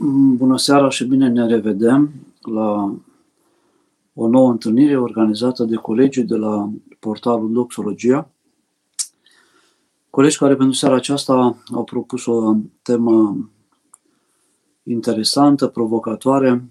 [0.00, 2.10] Bună seara și bine ne revedem
[2.40, 2.94] la
[4.14, 8.30] o nouă întâlnire organizată de colegii de la portalul Doxologia.
[10.10, 13.50] Colegi care pentru seara aceasta au propus o temă
[14.82, 16.68] interesantă, provocatoare,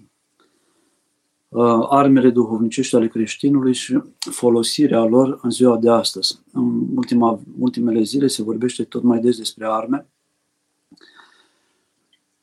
[1.48, 6.38] uh, armele duhovnicești ale creștinului și folosirea lor în ziua de astăzi.
[6.52, 10.08] În ultima, ultimele zile se vorbește tot mai des despre arme,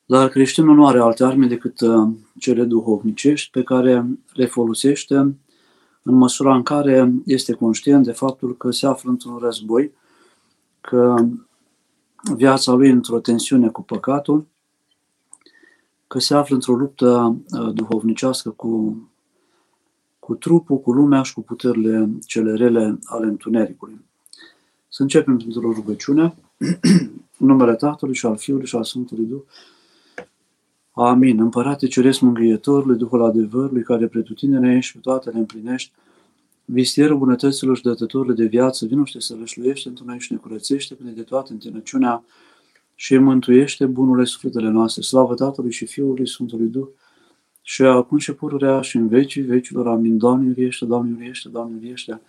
[0.05, 5.15] dar creștinul nu are alte arme decât uh, cele duhovnicești pe care le folosește
[6.01, 9.91] în măsura în care este conștient de faptul că se află într-un război,
[10.81, 11.15] că
[12.35, 14.45] viața lui e într-o tensiune cu păcatul,
[16.07, 18.97] că se află într-o luptă uh, duhovnicească cu,
[20.19, 24.05] cu trupul, cu lumea și cu puterile cele rele ale întunericului.
[24.87, 26.35] Să începem pentru o rugăciune,
[27.39, 29.41] în numele Tatălui și al Fiului și al Sfântului Duh,
[30.97, 31.39] Amin.
[31.39, 35.91] Împărate Ceresc Mângâietorului, Duhul adevărului, care pretutindene ești și toate le împlinești,
[36.65, 40.93] vistierul bunătăților și dătătorile de viață, vino și te săvârșluiește într noi și ne curățește
[40.93, 42.23] până de toată întinăciunea
[42.95, 45.01] și îi mântuiește bunurile sufletele noastre.
[45.01, 46.87] Slavă Tatălui și Fiului Sfântului Duh
[47.61, 49.87] și acum și pururea și în vecii vecilor.
[49.87, 50.17] Amin.
[50.17, 52.21] Doamne iubiește, Doamne iubiește, Doamne iubiește.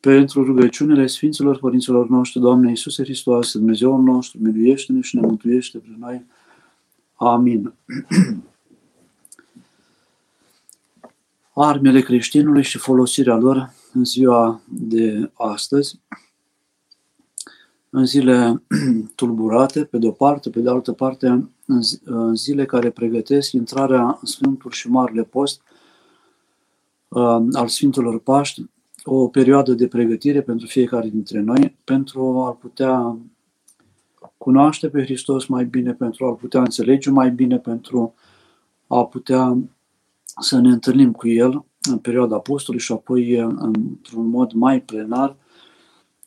[0.00, 5.96] Pentru rugăciunile Sfinților Părinților noștri, Doamne Iisuse Hristos, Dumnezeul nostru, miluiește-ne și ne mântuiește prin
[6.00, 6.24] noi.
[7.24, 7.74] Amin.
[11.54, 16.00] Armele creștinului și folosirea lor în ziua de astăzi,
[17.90, 18.62] în zile
[19.16, 21.48] tulburate, pe de o parte, pe de altă parte,
[22.04, 25.62] în zile care pregătesc intrarea în Sfântul și Marele Post
[27.08, 28.64] uh, al Sfintelor Paști,
[29.04, 33.16] o perioadă de pregătire pentru fiecare dintre noi, pentru a putea
[34.42, 38.14] cunoaște pe Hristos mai bine, pentru a-L putea înțelege mai bine, pentru
[38.86, 39.58] a putea
[40.40, 45.36] să ne întâlnim cu El în perioada apostolului și apoi într-un mod mai plenar,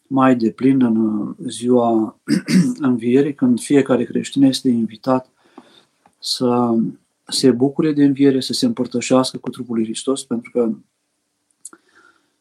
[0.07, 2.19] mai deplin în ziua
[2.89, 5.29] învierii, când fiecare creștin este invitat
[6.19, 6.75] să
[7.27, 10.71] se bucure de înviere, să se împărtășească cu trupul lui Hristos, pentru că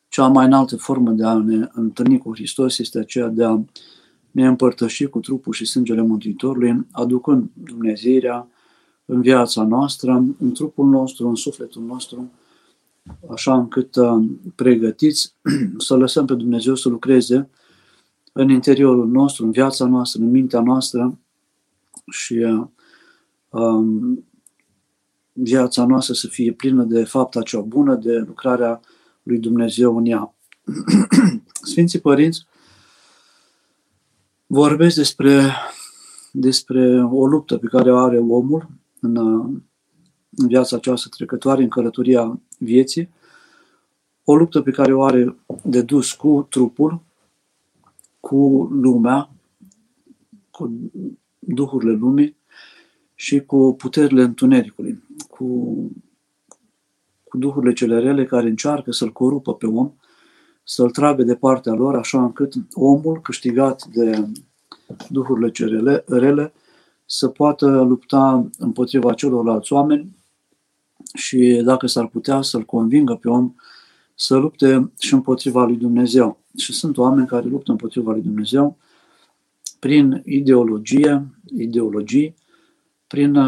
[0.08, 3.58] cea mai înaltă formă de a ne întâlni cu Hristos este aceea de a
[4.34, 8.48] ne împărtăși cu trupul și sângele Mântuitorului, aducând Dumnezeirea
[9.04, 12.30] în viața noastră, în trupul nostru, în sufletul nostru,
[13.30, 14.24] așa încât uh,
[14.54, 15.34] pregătiți
[15.86, 17.48] să lăsăm pe Dumnezeu să lucreze
[18.32, 21.18] în interiorul nostru, în viața noastră, în mintea noastră
[22.10, 22.66] și uh,
[23.48, 24.24] um,
[25.32, 28.80] viața noastră să fie plină de fapta cea bună, de lucrarea
[29.22, 30.34] lui Dumnezeu în ea.
[31.70, 32.46] Sfinții Părinți
[34.46, 35.52] vorbesc despre,
[36.32, 38.68] despre o luptă pe care o are omul
[39.00, 39.16] în,
[40.36, 43.08] în viața aceasta trecătoare, în călătoria vieții,
[44.24, 47.00] o luptă pe care o are de dus cu trupul,
[48.20, 49.30] cu lumea,
[50.50, 50.72] cu
[51.38, 52.36] duhurile lumii
[53.14, 55.46] și cu puterile întunericului, cu,
[57.24, 59.92] cu duhurile cele rele care încearcă să-l corupă pe om,
[60.64, 64.28] să-l tragă de partea lor, așa încât omul câștigat de
[65.08, 66.52] duhurile cele rele
[67.06, 70.16] să poată lupta împotriva celorlalți oameni
[71.14, 73.54] și dacă s-ar putea să-l convingă pe om
[74.14, 76.38] să lupte și împotriva lui Dumnezeu.
[76.56, 78.76] Și sunt oameni care luptă împotriva lui Dumnezeu
[79.78, 81.26] prin ideologie,
[81.56, 82.34] ideologii,
[83.06, 83.38] prin,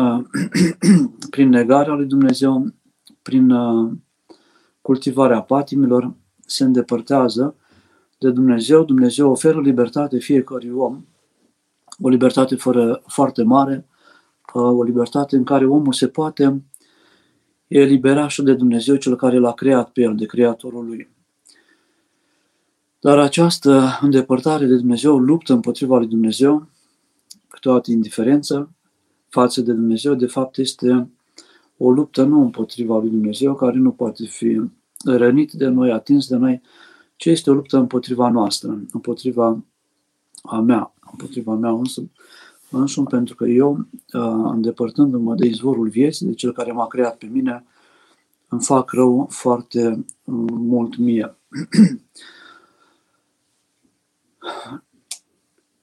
[1.30, 2.72] prin negarea lui Dumnezeu,
[3.22, 3.52] prin
[4.80, 6.14] cultivarea patimilor,
[6.46, 7.54] se îndepărtează
[8.18, 8.84] de Dumnezeu.
[8.84, 11.04] Dumnezeu oferă libertate fiecărui om,
[12.00, 13.86] o libertate fără, foarte mare,
[14.52, 16.62] o libertate în care omul se poate
[17.66, 21.08] elibera și de Dumnezeu, cel care l-a creat pe el, de creatorul lui.
[23.00, 26.68] Dar această îndepărtare de Dumnezeu, luptă împotriva lui Dumnezeu,
[27.48, 28.70] cu toată indiferență
[29.28, 31.10] față de Dumnezeu, de fapt este
[31.76, 34.60] o luptă nu împotriva lui Dumnezeu, care nu poate fi
[35.04, 36.62] rănit de noi, atins de noi,
[37.16, 39.64] ce este o luptă împotriva noastră, împotriva
[40.42, 42.12] a mea, împotriva mea însumi,
[42.70, 43.86] însumi pentru că eu,
[44.52, 47.64] îndepărtându-mă de izvorul vieții, de cel care m-a creat pe mine,
[48.48, 50.04] îmi fac rău foarte
[50.50, 51.36] mult mie.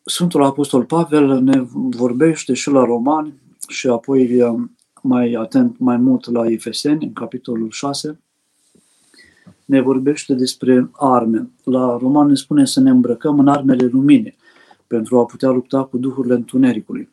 [0.05, 4.41] Sfântul Apostol Pavel ne vorbește și la Romani și apoi
[5.01, 8.19] mai atent mai mult la Efeseni, în capitolul 6,
[9.65, 11.49] ne vorbește despre arme.
[11.63, 14.35] La roman ne spune să ne îmbrăcăm în armele luminii
[14.87, 17.09] pentru a putea lupta cu duhurile întunericului.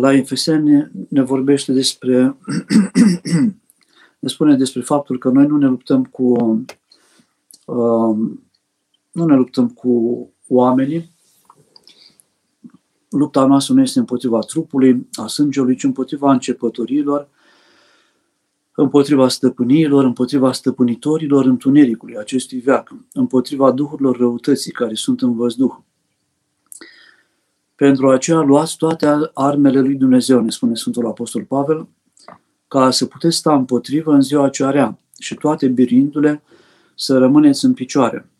[0.00, 2.36] La Efeseni ne vorbește despre
[4.18, 6.36] ne spune despre faptul că noi nu ne luptăm cu
[9.12, 11.10] nu ne luptăm cu oamenii.
[13.08, 17.28] Lupta noastră nu este împotriva trupului, a sângelui, ci împotriva începătorilor,
[18.80, 25.78] împotriva stăpâniilor, împotriva stăpânitorilor întunericului acestui veac, împotriva duhurilor răutății care sunt în văzduh.
[27.74, 31.88] Pentru aceea luați toate armele lui Dumnezeu, ne spune Sfântul Apostol Pavel,
[32.68, 36.42] ca să puteți sta împotrivă în ziua cea rea și toate biruindu-le
[36.94, 38.30] să rămâneți în picioare.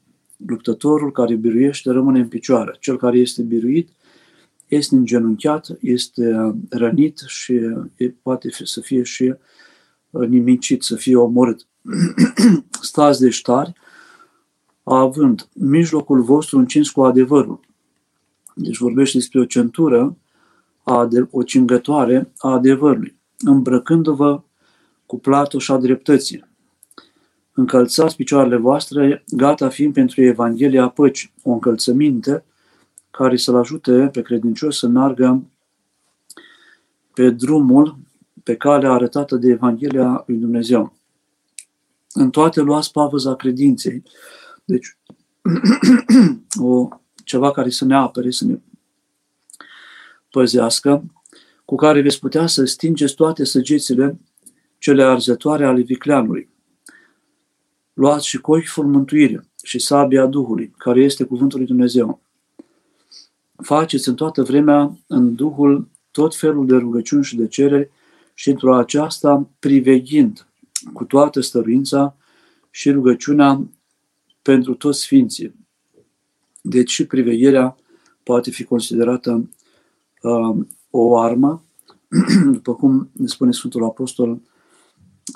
[0.46, 2.76] Luptătorul care biruiește rămâne în picioare.
[2.80, 3.88] Cel care este biruit
[4.68, 7.60] este îngenunchiat, este rănit și
[8.22, 9.34] poate fi, să fie și
[10.10, 11.66] nimicit, să fie omorât.
[12.80, 13.72] Stați de ștari,
[14.82, 17.60] având mijlocul vostru încins cu adevărul.
[18.54, 20.16] Deci vorbește despre o centură,
[21.30, 24.42] o cingătoare a adevărului, îmbrăcându-vă
[25.06, 25.20] cu
[25.58, 26.44] și a dreptății.
[27.52, 32.44] Încălțați picioarele voastre, gata fiind pentru Evanghelia păcii, o încălțăminte
[33.10, 35.42] care să-l ajute pe credincios să meargă
[37.14, 37.98] pe drumul,
[38.48, 40.96] pe calea arătată de Evanghelia lui Dumnezeu.
[42.12, 44.02] În toate luați pavăza credinței.
[44.64, 44.96] Deci,
[46.60, 46.88] o,
[47.24, 48.58] ceva care să ne apere, să ne
[50.30, 51.04] păzească,
[51.64, 54.18] cu care veți putea să stingeți toate săgețile
[54.78, 56.48] cele arzătoare ale vicleanului.
[57.92, 62.20] Luați și coiful mântuirii și sabia Duhului, care este cuvântul lui Dumnezeu.
[63.62, 67.96] Faceți în toată vremea în Duhul tot felul de rugăciuni și de cereri
[68.38, 70.46] și într-o aceasta priveghind
[70.92, 72.16] cu toată stăruința
[72.70, 73.68] și rugăciunea
[74.42, 75.54] pentru toți sfinții.
[76.62, 77.76] Deci și privegherea
[78.22, 79.50] poate fi considerată
[80.22, 80.56] uh,
[80.90, 81.64] o armă,
[82.52, 84.40] după cum ne spune Sfântul Apostol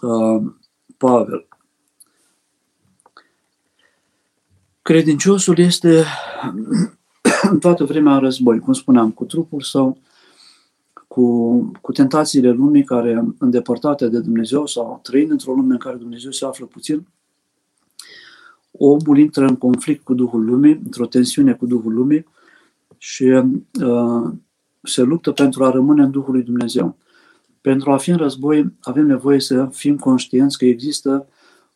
[0.02, 0.52] uh,
[0.96, 1.48] Pavel.
[4.82, 6.04] Credinciosul este
[7.50, 9.98] în toată vremea în război, cum spuneam, cu trupul său,
[11.12, 16.30] cu, cu tentațiile lumii care îndepărtate de Dumnezeu sau trăind într-o lume în care Dumnezeu
[16.30, 17.06] se află puțin,
[18.70, 22.26] omul intră în conflict cu Duhul Lumii, într-o tensiune cu Duhul Lumii
[22.98, 24.32] și uh,
[24.82, 26.96] se luptă pentru a rămâne în Duhul lui Dumnezeu.
[27.60, 31.26] Pentru a fi în război, avem nevoie să fim conștienți că există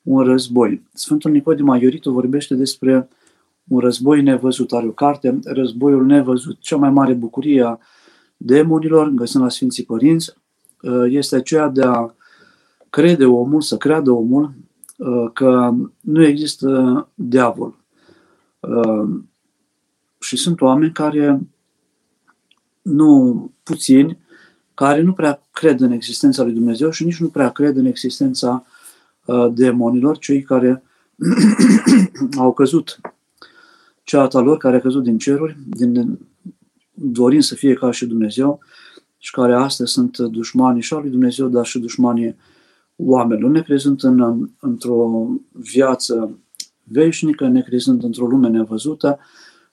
[0.02, 0.82] un război.
[0.92, 3.08] Sfântul Nicodim Aioritu vorbește despre
[3.68, 4.72] un război nevăzut.
[4.72, 6.56] Are o carte, Războiul nevăzut.
[6.60, 7.78] Cea mai mare bucurie a
[8.36, 10.34] demonilor, găsim la Sfinții Părinți,
[10.82, 12.14] uh, este aceea de a
[12.90, 14.54] crede omul, să creadă omul
[14.96, 17.76] uh, că nu există diavol.
[18.60, 19.20] Uh,
[20.20, 21.40] și sunt oameni care,
[22.82, 24.18] nu puțini,
[24.74, 28.64] care nu prea cred în existența lui Dumnezeu și nici nu prea cred în existența
[29.52, 30.82] demonilor, cei care
[32.38, 33.00] au căzut
[34.02, 36.18] ceata lor, care a căzut din ceruri, din
[36.98, 38.60] dorind să fie ca și Dumnezeu
[39.18, 42.36] și care astăzi sunt dușmanii și al lui Dumnezeu, dar și dușmanii
[42.96, 46.38] oamenilor, necrezând în, într-o viață
[46.82, 49.18] veșnică, necrezând într-o lume nevăzută,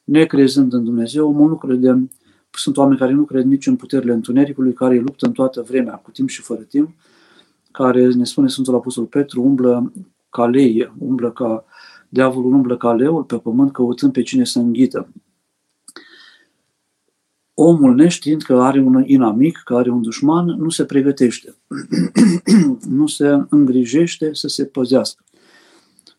[0.03, 2.09] necrezând în Dumnezeu, omul nu crede,
[2.51, 6.11] sunt oameni care nu cred nici în puterile întunericului, care luptă în toată vremea, cu
[6.11, 6.89] timp și fără timp,
[7.71, 9.91] care, ne spune Sfântul Apostol Petru, umblă
[10.29, 11.65] ca leie, umblă ca
[12.09, 15.07] diavolul umblă ca leul pe pământ căutând pe cine să înghită
[17.53, 21.55] omul neștiind că are un inamic, că are un dușman, nu se pregătește,
[22.99, 25.23] nu se îngrijește să se păzească.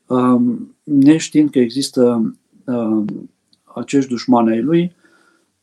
[0.06, 3.30] Um, neștiind că există um,
[3.74, 4.94] acești dușmani ai lui,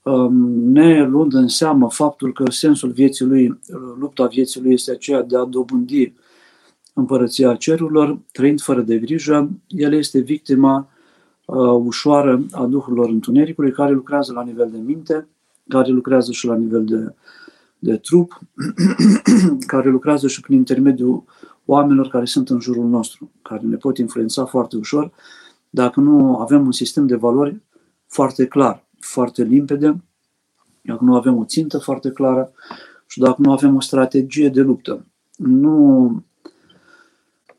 [0.04, 0.34] um,
[0.72, 3.60] ne luând în seamă faptul că sensul vieții lui,
[4.00, 6.14] lupta vieții lui este aceea de a dobândi
[6.94, 10.90] împărăția cerurilor, trăind fără de grijă, el este victima
[11.46, 15.28] uh, ușoară a duhurilor întunericului care lucrează la nivel de minte,
[15.68, 17.14] care lucrează și la nivel de,
[17.80, 18.40] de trup,
[19.74, 21.24] care lucrează și prin intermediul
[21.66, 25.12] oamenilor care sunt în jurul nostru, care ne pot influența foarte ușor
[25.74, 27.62] dacă nu avem un sistem de valori
[28.08, 30.04] foarte clar, foarte limpede,
[30.82, 32.52] dacă nu avem o țintă foarte clară
[33.08, 35.06] și dacă nu avem o strategie de luptă.
[35.36, 36.24] Nu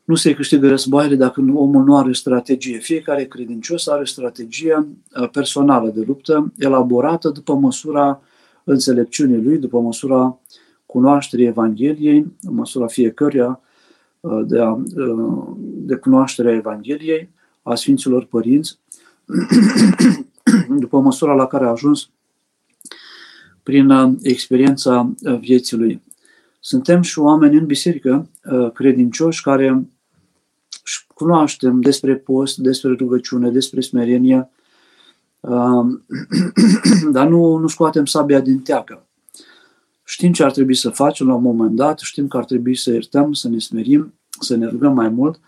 [0.03, 2.77] nu se câștigă războaiele dacă omul nu are strategie.
[2.77, 4.87] Fiecare credincios are strategia
[5.21, 8.21] uh, personală de luptă, elaborată după măsura
[8.63, 10.39] înțelepciunii lui, după măsura
[10.85, 13.61] cunoașterii Evangheliei, în măsura fiecăruia
[14.19, 17.29] uh, de, a, uh, de cunoașterea Evangheliei,
[17.61, 18.79] a Sfinților Părinți,
[20.83, 22.09] după măsura la care a ajuns
[23.63, 26.01] prin uh, experiența uh, vieții lui.
[26.59, 28.29] Suntem și oameni în biserică
[28.73, 29.87] credincioși care
[31.13, 34.49] cunoaștem despre post, despre rugăciune, despre smerenie,
[37.11, 39.07] dar nu, nu scoatem sabia din teacă.
[40.03, 42.91] Știm ce ar trebui să facem la un moment dat, știm că ar trebui să
[42.91, 45.39] iertăm, să ne smerim, să ne rugăm mai mult,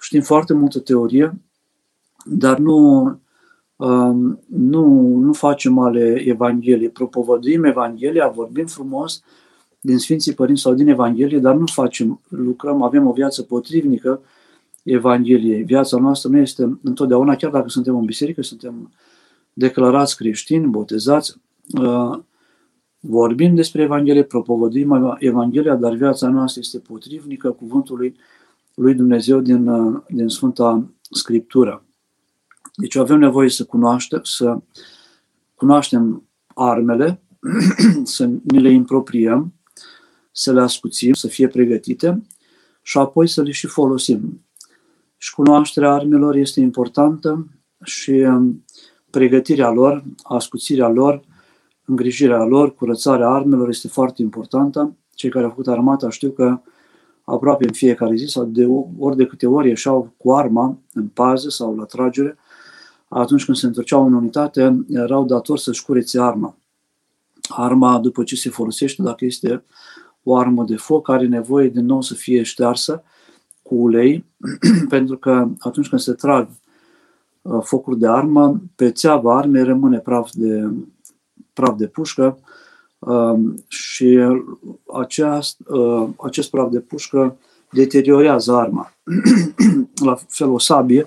[0.00, 1.40] știm foarte multă teorie,
[2.24, 3.04] dar nu,
[4.46, 6.90] nu, nu facem ale Evangheliei.
[6.90, 9.22] Propovăduim Evanghelia, vorbim frumos
[9.80, 14.20] din Sfinții Părinți sau din Evanghelie, dar nu facem, lucrăm, avem o viață potrivnică
[14.82, 15.62] Evangheliei.
[15.62, 18.92] Viața noastră nu este întotdeauna, chiar dacă suntem în biserică, suntem
[19.52, 21.36] declarați creștini, botezați,
[23.00, 28.16] vorbim despre Evanghelie, propovăduim Evanghelia, dar viața noastră este potrivnică cuvântului
[28.74, 29.70] lui Dumnezeu din,
[30.08, 31.84] din Sfânta Scriptură.
[32.74, 34.58] Deci avem nevoie să cunoaștem, să
[35.54, 37.22] cunoaștem armele,
[38.04, 39.54] să ne le impropriem,
[40.32, 42.22] să le ascuțim, să fie pregătite
[42.82, 44.44] și apoi să le și folosim.
[45.22, 47.46] Și cunoașterea armelor este importantă
[47.84, 48.64] și um,
[49.10, 51.22] pregătirea lor, ascuțirea lor,
[51.84, 54.96] îngrijirea lor, curățarea armelor este foarte importantă.
[55.14, 56.60] Cei care au făcut armata știu că
[57.24, 58.66] aproape în fiecare zi sau de
[58.98, 62.36] ori de câte ori ieșeau cu arma în pază sau la tragere,
[63.08, 66.56] atunci când se întorceau în unitate, erau datori să-și curețe arma.
[67.48, 69.64] Arma, după ce se folosește, dacă este
[70.22, 73.02] o armă de foc, are nevoie din nou să fie ștearsă
[73.70, 74.24] cu ulei,
[74.88, 76.48] pentru că atunci când se trag
[77.42, 80.70] uh, focuri de armă, pe țeava armei rămâne praf de,
[81.52, 82.38] praf de pușcă
[82.98, 84.18] um, și
[85.00, 87.36] aceast, uh, acest praf de pușcă
[87.70, 88.92] deteriorează arma.
[90.04, 91.06] La fel o sabie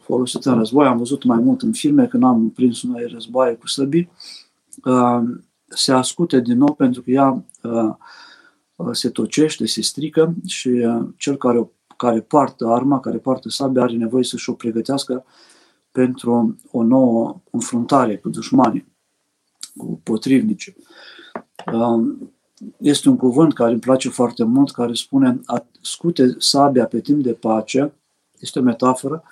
[0.00, 3.66] folosită în război, am văzut mai mult în filme când am prins unei războaie cu
[3.66, 4.10] săbii,
[4.84, 5.20] uh,
[5.68, 7.94] se ascute din nou pentru că ea uh, uh,
[8.92, 14.24] se tocește, se strică și cel care, care poartă arma, care poartă sabia, are nevoie
[14.24, 15.24] să-și o pregătească
[15.90, 18.86] pentru o nouă înfruntare cu dușmanii,
[19.76, 20.74] cu potrivnici.
[22.76, 25.40] Este un cuvânt care îmi place foarte mult, care spune
[25.80, 27.92] scute sabia pe timp de pace,
[28.38, 29.22] este o metaforă,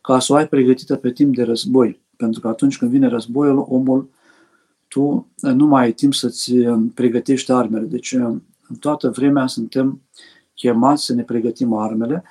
[0.00, 2.00] ca să o ai pregătită pe timp de război.
[2.16, 4.10] Pentru că atunci când vine războiul, omul,
[4.88, 7.84] tu nu mai ai timp să-ți um, pregătești armele.
[7.86, 10.00] Deci, um, în toată vremea suntem
[10.54, 12.24] chemați să ne pregătim armele,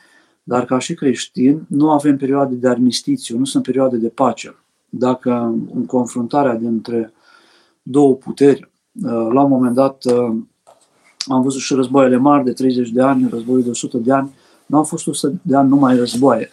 [0.43, 4.55] dar ca și creștini nu avem perioade de armistițiu, nu sunt perioade de pace.
[4.89, 7.13] Dacă în confruntarea dintre
[7.81, 8.69] două puteri,
[9.03, 10.35] uh, la un moment dat uh,
[11.27, 14.33] am văzut și războaiele mari de 30 de ani, războiul de 100 de ani,
[14.65, 16.49] nu au fost 100 de ani numai războaie.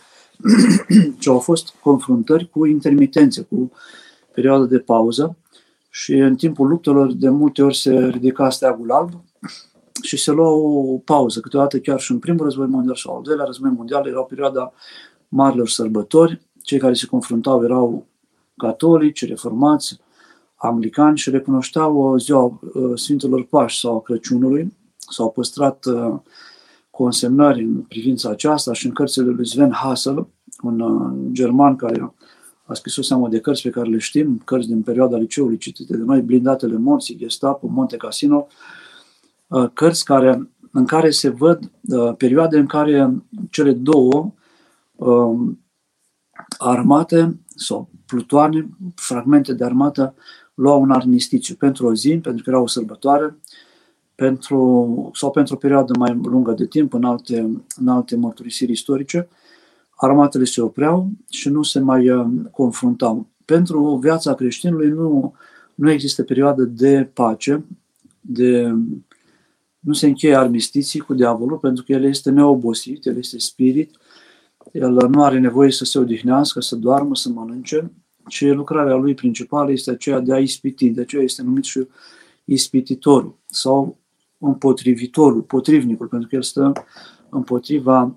[1.18, 3.70] ci au fost confruntări cu intermitențe, cu
[4.34, 5.36] perioadă de pauză
[5.90, 9.10] și în timpul luptelor de multe ori se ridica steagul alb
[10.02, 13.44] și se lua o pauză, câteodată chiar și în primul război mondial sau al doilea
[13.44, 14.72] război mondial era o perioada
[15.28, 18.06] marilor sărbători, cei care se confruntau erau
[18.56, 20.00] catolici, reformați,
[20.54, 26.14] anglicani și recunoșteau ziua uh, Sfintelor Pași sau Crăciunului, s-au păstrat uh,
[26.90, 30.26] consemnări în privința aceasta și în cărțile lui Sven Hassel,
[30.62, 32.12] un uh, german care
[32.64, 35.96] a scris o seamă de cărți pe care le știm, cărți din perioada liceului citite
[35.96, 38.54] de noi, Blindatele morții, Gestapo, Monte Cassino, uh,
[39.72, 44.32] cărți care, în care se văd uh, perioade în care cele două
[46.58, 50.14] armate sau plutoane, fragmente de armată,
[50.54, 53.36] luau un armistițiu pentru o zi, pentru că era o sărbătoare,
[54.14, 57.38] pentru, sau pentru o perioadă mai lungă de timp în alte,
[57.76, 59.28] în alte mărturisiri istorice,
[59.96, 63.26] armatele se opreau și nu se mai uh, confruntau.
[63.44, 65.34] Pentru viața creștinului nu,
[65.74, 67.64] nu există perioadă de pace,
[68.20, 68.74] de,
[69.86, 73.96] nu se încheie armistiții cu diavolul pentru că el este neobosit, el este spirit,
[74.72, 77.92] el nu are nevoie să se odihnească, să doarmă, să mănânce,
[78.28, 81.86] ci lucrarea lui principală este aceea de a ispiti, de aceea este numit și
[82.44, 83.98] ispititorul sau
[84.38, 86.72] împotrivitorul, potrivnicul, pentru că el stă
[87.28, 88.16] împotriva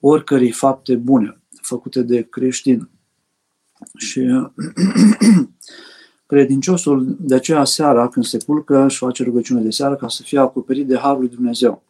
[0.00, 2.90] oricărei fapte bune făcute de creștin.
[3.96, 4.20] Și
[6.26, 10.38] credinciosul de aceea seara, când se culcă, își face rugăciune de seară ca să fie
[10.38, 11.82] acoperit de Harul lui Dumnezeu.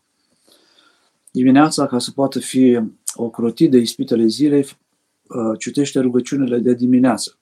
[1.30, 2.80] Dimineața, ca să poată fi
[3.14, 7.38] ocrotit de ispitele zilei, uh, citește rugăciunile de dimineață.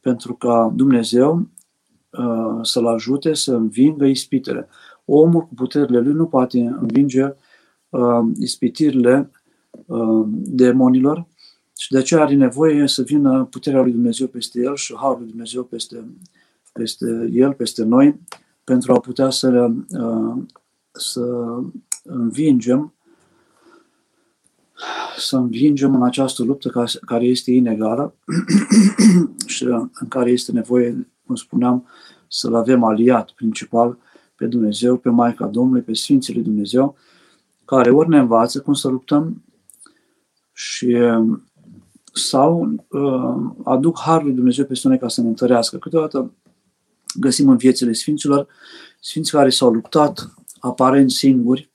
[0.00, 1.48] Pentru ca Dumnezeu
[2.10, 4.68] uh, să-l ajute să învingă ispitele
[5.04, 7.34] omul cu puterile lui nu poate învinge
[7.88, 9.30] uh, ispitirile
[9.86, 11.26] uh, demonilor
[11.76, 15.28] și de aceea are nevoie să vină puterea lui Dumnezeu peste el și harul lui
[15.28, 16.04] Dumnezeu peste,
[16.72, 18.20] peste el, peste noi,
[18.64, 20.42] pentru a putea să, uh,
[20.92, 21.24] să
[22.04, 22.94] învingem
[25.18, 28.14] să învingem în această luptă care este inegală
[29.46, 31.88] și în care este nevoie, cum spuneam,
[32.28, 33.98] să-L avem aliat principal
[34.36, 36.96] pe Dumnezeu, pe Maica Domnului, pe Sfinții lui Dumnezeu,
[37.64, 39.44] care ori ne învață cum să luptăm
[40.52, 40.96] și
[42.14, 45.76] sau uh, aduc Harul lui Dumnezeu peste noi ca să ne întărească.
[45.76, 46.32] Câteodată
[47.14, 48.46] găsim în viețile Sfinților
[49.00, 51.70] Sfinți care s-au luptat aparent singuri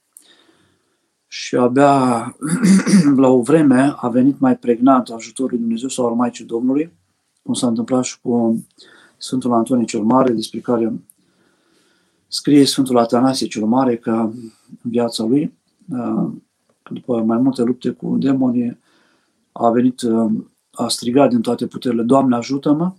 [1.26, 2.36] și abia
[3.16, 6.92] la o vreme a venit mai pregnant ajutorul lui Dumnezeu sau al Maicii Domnului,
[7.42, 8.64] cum s-a întâmplat și cu
[9.16, 10.92] Sfântul Antonie cel Mare, despre care
[12.28, 15.54] scrie Sfântul Atanasie cel Mare că în viața lui,
[15.88, 16.32] uh,
[16.92, 18.78] după mai multe lupte cu demonii,
[19.60, 20.32] a venit, uh,
[20.70, 22.92] a strigat din toate puterile, Doamne ajută-mă,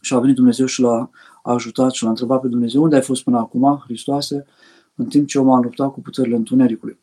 [0.00, 1.10] și a venit Dumnezeu și l-a
[1.42, 4.46] ajutat și l-a întrebat pe Dumnezeu, unde ai fost până acum, Hristoase,
[4.94, 6.98] în timp ce eu m-am luptat cu puterile întunericului.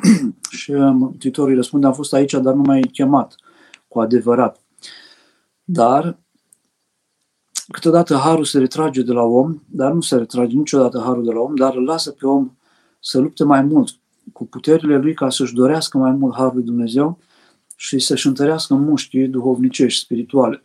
[0.58, 3.34] și uh, Mântuitorul îi răspunde, am fost aici, dar nu m-ai chemat
[3.88, 4.60] cu adevărat.
[5.64, 6.18] Dar
[7.68, 11.40] câteodată harul se retrage de la om, dar nu se retrage niciodată harul de la
[11.40, 12.56] om, dar îl lasă pe om
[13.00, 13.98] să lupte mai mult
[14.32, 17.18] cu puterile lui ca să-și dorească mai mult harul lui Dumnezeu
[17.76, 20.62] și să-și întărească mușchii duhovnicești, spirituale.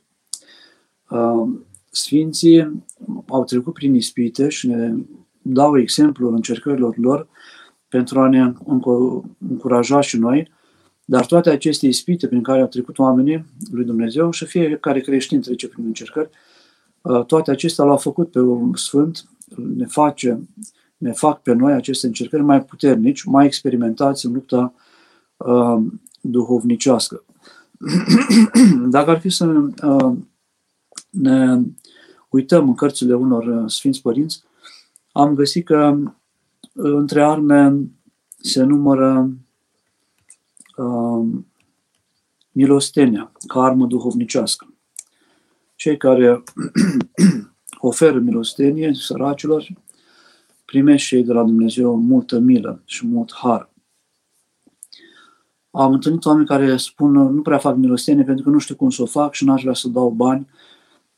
[1.10, 1.50] Uh,
[1.92, 2.84] Sfinții
[3.28, 4.94] au trecut prin ispite și ne
[5.42, 7.28] dau exemplul încercărilor lor
[7.88, 8.54] pentru a ne
[9.50, 10.52] încuraja și noi,
[11.06, 15.68] dar toate aceste ispite prin care au trecut oamenii lui Dumnezeu și fiecare creștin trece
[15.68, 16.30] prin încercări,
[17.02, 19.30] uh, toate acestea l-au făcut pe un sfânt,
[19.76, 20.40] ne face,
[20.98, 24.74] ne fac pe noi aceste încercări mai puternici, mai experimentați în lupta
[25.38, 25.82] uh,
[26.22, 27.24] duhovnicească.
[28.96, 30.18] Dacă ar fi să uh,
[31.10, 31.62] ne
[32.30, 34.44] uităm în cărțile unor uh, Sfinți Părinți,
[35.12, 37.90] am găsit că uh, între arme
[38.42, 39.32] se numără
[40.78, 41.28] uh,
[42.52, 44.74] milostenia ca armă duhovnicească.
[45.76, 46.44] Cei care
[47.80, 49.68] oferă milostenie săracilor
[50.66, 53.70] primește și ei de la Dumnezeu multă milă și mult har.
[55.72, 59.02] Am întâlnit oameni care spun nu prea fac milostenie pentru că nu știu cum să
[59.02, 60.48] o fac și n-aș vrea să dau bani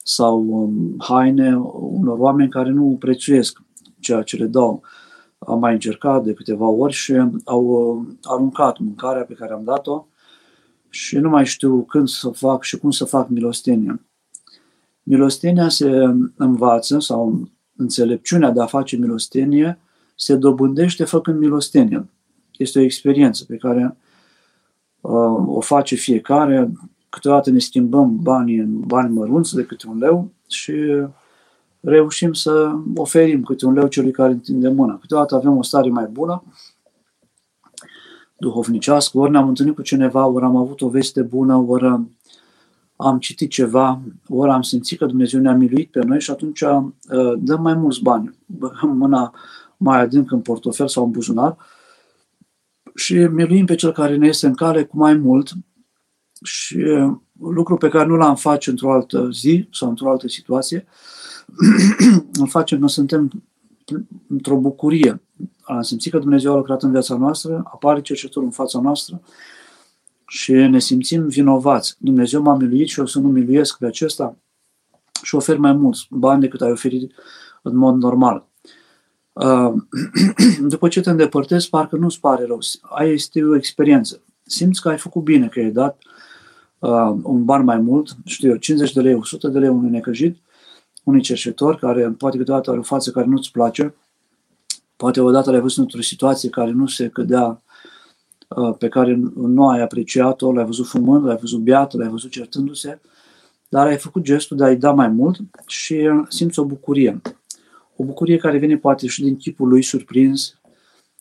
[0.03, 3.61] sau um, haine unor oameni care nu prețuiesc
[3.99, 4.83] ceea ce le dau.
[5.39, 10.05] Am mai încercat de câteva ori și au uh, aruncat mâncarea pe care am dat-o
[10.89, 13.99] și nu mai știu când să fac și cum să fac milostenia.
[15.03, 19.79] Milostenia se învață sau înțelepciunea de a face milostenie
[20.15, 22.09] se dobândește făcând milostenie.
[22.57, 24.00] Este o experiență pe care uh,
[25.45, 26.71] o face fiecare.
[27.09, 30.73] Câteodată ne schimbăm banii în bani mărunți de câte un leu și
[31.79, 34.97] reușim să oferim câte un leu celui care întinde mâna.
[34.97, 36.43] Câteodată avem o stare mai bună,
[38.37, 42.01] duhovnicească, ori ne-am întâlnit cu cineva, ori am avut o veste bună, ori
[42.95, 47.33] am citit ceva, ori am simțit că Dumnezeu ne-a miluit pe noi și atunci uh,
[47.37, 48.37] dăm mai mulți bani.
[48.45, 49.33] Băgăm mâna
[49.77, 51.57] mai adânc în portofel sau în buzunar
[52.95, 55.51] și miluim pe cel care ne este în cale cu mai mult
[56.43, 60.86] și uh, lucru pe care nu l-am face într-o altă zi sau într-o altă situație,
[62.39, 63.43] îl facem când suntem
[64.27, 65.21] într-o bucurie.
[65.62, 69.21] Am simțit că Dumnezeu a lucrat în viața noastră, apare cercetul în fața noastră
[70.27, 71.95] și ne simțim vinovați.
[71.99, 74.38] Dumnezeu m-a miluit și o să nu miluiesc pe acesta
[75.23, 77.13] și ofer mai mulți bani decât ai oferit
[77.62, 78.49] în mod normal.
[79.33, 79.73] Uh,
[80.73, 82.59] după ce te îndepărtezi, parcă nu-ți pare rău.
[82.81, 84.21] Aia este o experiență.
[84.43, 85.97] Simți că ai făcut bine, că ai dat
[86.79, 90.37] uh, un ban mai mult, știu eu, 50 de lei, 100 de lei unui necăjit,
[91.03, 93.95] unui cerșetor care poate câteodată are o față care nu-ți place,
[94.95, 97.61] poate odată l-ai văzut într-o situație care nu se cădea,
[98.47, 102.99] uh, pe care nu ai apreciat-o, l-ai văzut fumând, l-ai văzut beat, l-ai văzut certându-se,
[103.69, 107.21] dar ai făcut gestul de a-i da mai mult și simți o bucurie.
[107.95, 110.60] O bucurie care vine poate și din chipul lui surprins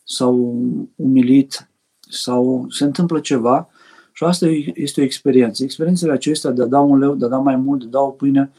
[0.04, 0.62] sau
[0.96, 1.70] umilit
[2.10, 3.68] sau se întâmplă ceva
[4.12, 5.62] și asta este o experiență.
[5.62, 8.00] Experiențele acestea de a da un leu, de a da mai mult, de a da
[8.00, 8.52] o pâine,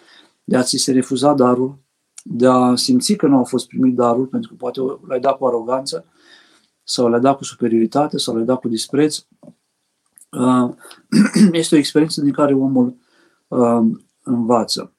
[0.44, 1.80] de a ți se refuza darul,
[2.24, 5.46] de a simți că nu a fost primit darul, pentru că poate l-ai dat cu
[5.46, 6.06] aroganță,
[6.84, 9.26] sau l-ai dat cu superioritate, sau l-ai dat cu dispreț.
[10.32, 10.70] Uh,
[11.52, 12.96] este o experiență din care omul
[13.48, 13.82] uh,
[14.24, 14.94] învață.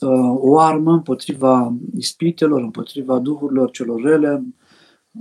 [0.00, 4.44] Uh, o armă împotriva ispitelor, împotriva duhurilor celor rele,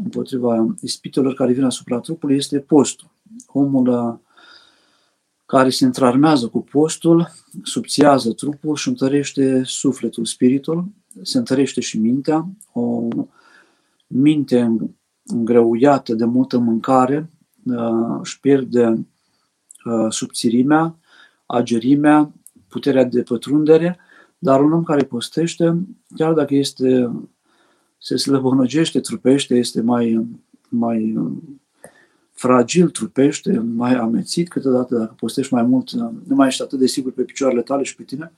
[0.03, 3.11] împotriva ispitelor care vin asupra trupului este postul.
[3.47, 4.19] Omul
[5.45, 7.27] care se întrarmează cu postul,
[7.63, 10.85] subțiază trupul și întărește sufletul, spiritul,
[11.21, 13.07] se întărește și mintea, o
[14.07, 14.77] minte
[15.23, 17.29] îngreuiată de multă mâncare
[17.65, 19.07] uh, își pierde
[19.85, 20.95] uh, subțirimea,
[21.45, 22.31] agerimea,
[22.67, 23.99] puterea de pătrundere,
[24.43, 25.77] dar un om care postește,
[26.15, 27.11] chiar dacă este,
[27.97, 30.27] se slăbănăgește, trupește, este mai,
[30.69, 31.17] mai
[32.31, 37.11] fragil trupește, mai amețit, câteodată dacă postești mai mult, nu mai ești atât de sigur
[37.11, 38.31] pe picioarele tale și pe tine,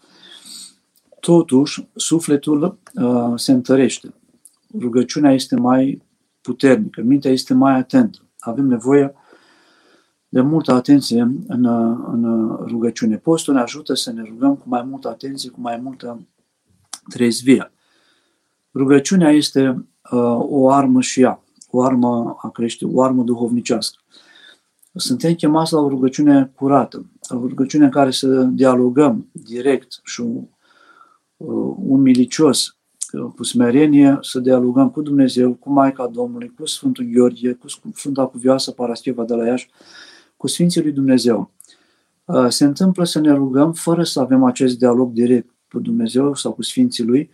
[1.19, 4.13] totuși sufletul uh, se întărește.
[4.79, 6.01] Rugăciunea este mai
[6.41, 8.19] puternică, mintea este mai atentă.
[8.39, 9.13] Avem nevoie
[10.34, 11.65] de multă atenție în,
[12.12, 13.17] în rugăciune.
[13.17, 16.28] Postul ne ajută să ne rugăm cu mai multă atenție, cu mai multă
[17.10, 17.72] trezvie.
[18.74, 19.67] Rugăciunea este
[20.12, 24.02] uh, o armă și ea o armă a crește, o armă duhovnicească.
[24.93, 30.22] Suntem chemați la o rugăciune curată, la o rugăciune în care să dialogăm direct și
[30.22, 30.48] uh,
[31.78, 32.78] umilicios,
[33.36, 38.72] cu smerenie, să dialogăm cu Dumnezeu, cu Maica Domnului, cu Sfântul Gheorghe, cu Sfânta Cuvioasă
[38.72, 39.69] Parascheva de la Iași,
[40.43, 41.51] cu Sfinții lui Dumnezeu.
[42.25, 46.53] Uh, se întâmplă să ne rugăm fără să avem acest dialog direct cu Dumnezeu sau
[46.53, 47.29] cu Sfinții lui,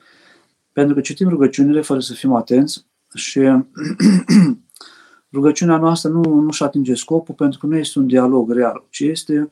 [0.71, 3.39] pentru că citim rugăciunile fără să fim atenți și
[5.33, 8.99] rugăciunea noastră nu, nu și atinge scopul pentru că nu este un dialog real, ci
[8.99, 9.49] este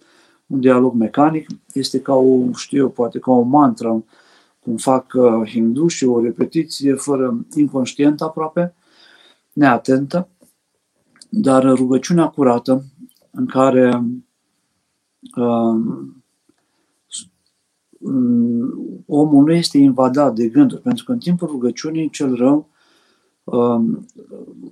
[0.48, 4.04] un dialog mecanic, este ca o, știu eu, poate ca o mantră,
[4.60, 8.74] cum fac uh, hindu și o repetiție fără inconștient aproape,
[9.54, 10.30] neatentă,
[11.30, 12.84] dar rugăciunea curată
[13.38, 14.04] în care
[15.36, 15.76] uh,
[19.06, 22.70] omul nu este invadat de gânduri, pentru că în timpul rugăciunii cel rău
[23.50, 24.06] Um,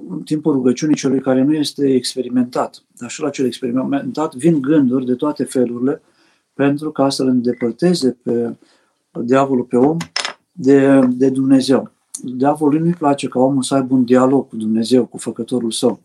[0.10, 2.84] în timpul rugăciunii celui care nu este experimentat.
[2.98, 6.02] Dar și la cel experimentat vin gânduri de toate felurile
[6.54, 8.56] pentru ca să-l îndepărteze pe
[9.24, 9.98] diavolul, pe om,
[10.52, 11.92] de, de Dumnezeu.
[12.24, 16.00] Diavolului nu-i place ca omul să aibă un dialog cu Dumnezeu, cu făcătorul său.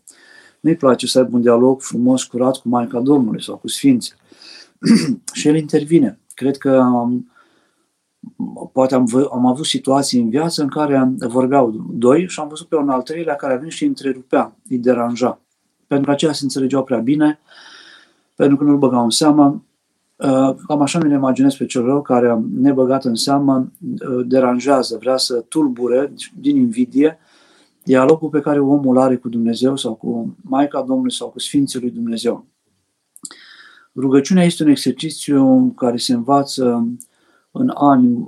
[0.61, 4.13] Nu-i place să aibă un dialog frumos, curat cu Maica Domnului sau cu Sfinții.
[5.33, 6.19] și el intervine.
[6.33, 7.31] Cred că am,
[8.73, 12.75] poate am, am avut situații în viață în care vorbeau doi și am văzut pe
[12.75, 15.39] un al treilea care a venit și îi întrerupea, îi deranja.
[15.87, 17.39] Pentru că aceia se înțelegeau prea bine,
[18.35, 19.63] pentru că nu-l băgau în seamă.
[20.15, 25.17] Uh, cam așa mi-l imaginez pe cel rău care, nebăgat în seamă, uh, deranjează, vrea
[25.17, 27.19] să tulbure din invidie
[27.83, 31.91] dialogul pe care omul are cu Dumnezeu sau cu Maica Domnului sau cu Sfinții lui
[31.91, 32.45] Dumnezeu.
[33.95, 36.87] Rugăciunea este un exercițiu care se învață
[37.51, 38.27] în ani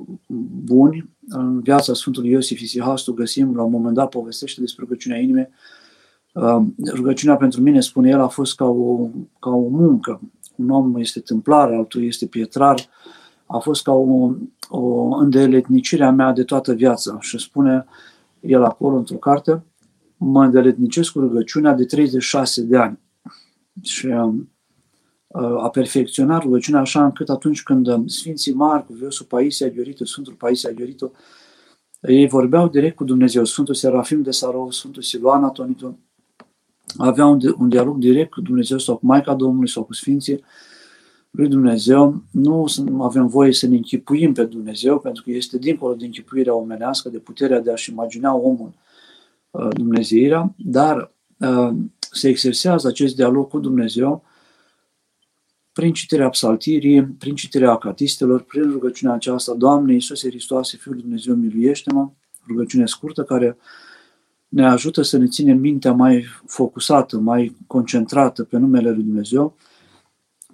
[0.63, 5.50] buni, în viața Sfântului Iosif Isihastu găsim, la un moment dat povestește despre rugăciunea inimii.
[6.34, 6.62] Uh,
[6.94, 9.08] rugăciunea pentru mine, spune el, a fost ca o,
[9.39, 10.22] ca o muncă.
[10.56, 12.88] Un om este templar, altul este pietrar.
[13.46, 14.34] A fost ca o,
[14.70, 17.18] o îndeletnicire a mea de toată viața.
[17.20, 17.86] Și spune
[18.44, 19.64] el acolo într-o carte,
[20.18, 23.00] mă îndeletnicesc cu rugăciunea de 36 de ani.
[23.82, 24.52] Și um,
[25.62, 30.72] a perfecționa rugăciunea așa încât atunci când um, Sfinții Mari, Viosul Paisia Gheorito, Sfântul Paisia
[30.72, 31.12] Gheorito,
[32.02, 35.98] ei vorbeau direct cu Dumnezeu, Sfântul Serafim de Sarov, Sfântul Siluan Atonitul,
[36.98, 40.44] aveau un, un dialog direct cu Dumnezeu sau cu Maica Domnului sau cu Sfinții
[41.34, 42.24] lui Dumnezeu.
[42.32, 42.65] Nu
[43.00, 47.17] avem voie să ne închipuim pe Dumnezeu, pentru că este dincolo de închipuirea omenească, de
[47.17, 48.74] puterea de a-și imagina omul
[49.52, 51.74] uh, Dumnezeirea, dar uh,
[52.12, 54.24] se exersează acest dialog cu Dumnezeu
[55.72, 62.12] prin citirea psaltirii, prin citirea acatistelor, prin rugăciunea aceasta, Doamne Iisuse Hristoase, Fiul Dumnezeu, miluiește-mă,
[62.48, 63.58] rugăciune scurtă care
[64.48, 69.56] ne ajută să ne ținem mintea mai focusată, mai concentrată pe numele Lui Dumnezeu,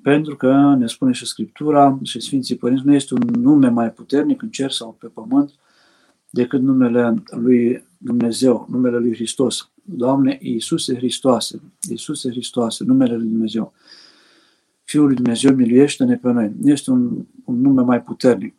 [0.02, 4.42] pentru că ne spune și Scriptura și Sfinții Părinți, nu este un nume mai puternic
[4.42, 5.54] în cer sau pe pământ
[6.30, 9.70] decât numele Lui Dumnezeu, numele Lui Hristos.
[9.84, 13.74] Doamne Iisuse Hristoase, Iisuse Hristoase, numele Lui Dumnezeu.
[14.84, 16.52] Fiul lui Dumnezeu, miluiește-ne pe noi.
[16.64, 18.56] Este un, un nume mai puternic.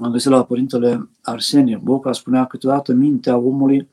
[0.00, 3.88] Am găsit la Părintele Arsenie Boca, spunea câteodată mintea omului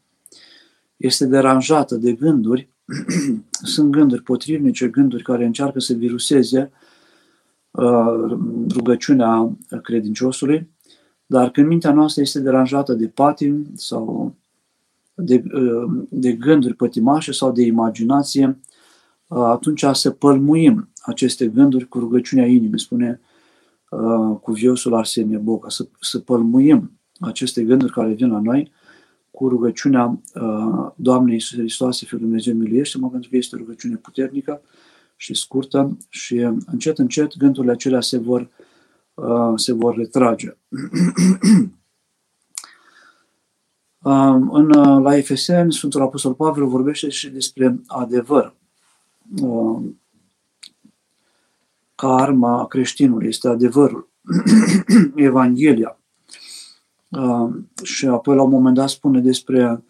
[0.98, 2.70] este deranjată de gânduri,
[3.74, 6.72] sunt gânduri potrivnice, gânduri care încearcă să viruseze
[7.72, 8.38] uh,
[8.70, 10.70] rugăciunea credinciosului,
[11.26, 14.36] dar când mintea noastră este deranjată de patim sau
[15.14, 18.60] de, uh, de gânduri pătimașe sau de imaginație,
[19.28, 23.22] uh, atunci să pălmuim aceste gânduri cu rugăciunea inimii, spune
[23.90, 28.72] uh, cuviosul Arsenie Boca, să, să pălmuim aceste gânduri care vin la noi
[29.34, 34.62] cu rugăciunea uh, Doamnei Iisus Hristos, Fiul Dumnezeu, miluiește-mă, pentru că este o rugăciune puternică
[35.16, 38.50] și scurtă și încet, încet gândurile acelea se vor,
[39.56, 40.58] se vor retrage.
[44.52, 44.68] În,
[45.02, 48.56] la Efeseni, Sfântul Apostol Pavel vorbește și despre adevăr.
[51.96, 54.10] Ca arma creștinului este adevărul,
[55.16, 55.98] Evanghelia.
[57.84, 59.84] Și apoi la un moment dat spune despre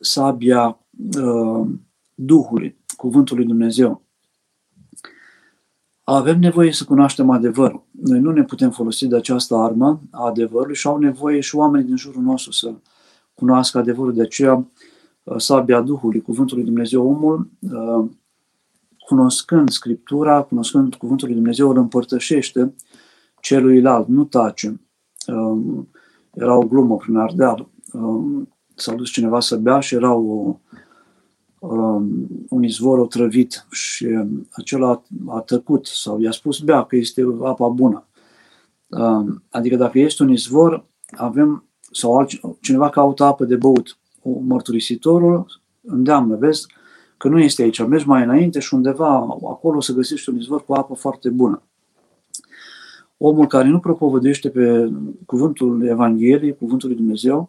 [0.00, 0.78] sabia
[2.14, 4.02] Duhului, Cuvântul lui Dumnezeu.
[6.04, 7.86] Avem nevoie să cunoaștem adevărul.
[7.90, 11.86] Noi nu ne putem folosi de această armă a adevărului și au nevoie și oamenii
[11.86, 12.74] din jurul nostru să
[13.34, 14.14] cunoască adevărul.
[14.14, 14.66] De aceea,
[15.22, 18.10] uh, sabia Duhului, Cuvântul lui Dumnezeu, omul, uh,
[18.98, 22.74] cunoscând Scriptura, cunoscând Cuvântul lui Dumnezeu, îl împărtășește
[23.40, 24.80] celuilalt, nu tace.
[25.28, 25.84] Uh,
[26.34, 27.68] era o glumă prin Ardeal.
[28.74, 30.56] S-a dus cineva să bea și era o,
[31.58, 37.26] um, un izvor otrăvit și um, acela a tăcut sau i-a spus bea că este
[37.42, 38.06] apa bună.
[38.86, 40.84] Um, adică dacă este un izvor,
[41.16, 42.26] avem sau
[42.60, 43.98] cineva caută apă de băut.
[44.22, 46.66] Mărturisitorul îndeamnă, vezi,
[47.16, 49.16] că nu este aici, mergi mai înainte și undeva
[49.50, 51.62] acolo să găsești un izvor cu apă foarte bună.
[53.18, 54.92] Omul care nu propovădește pe
[55.26, 57.48] cuvântul Evangheliei, cuvântul lui Dumnezeu,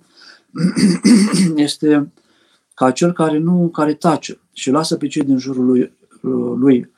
[1.56, 2.12] este
[2.74, 5.94] ca cel care nu, care tace și lasă pe cei din jurul lui,
[6.56, 6.92] lui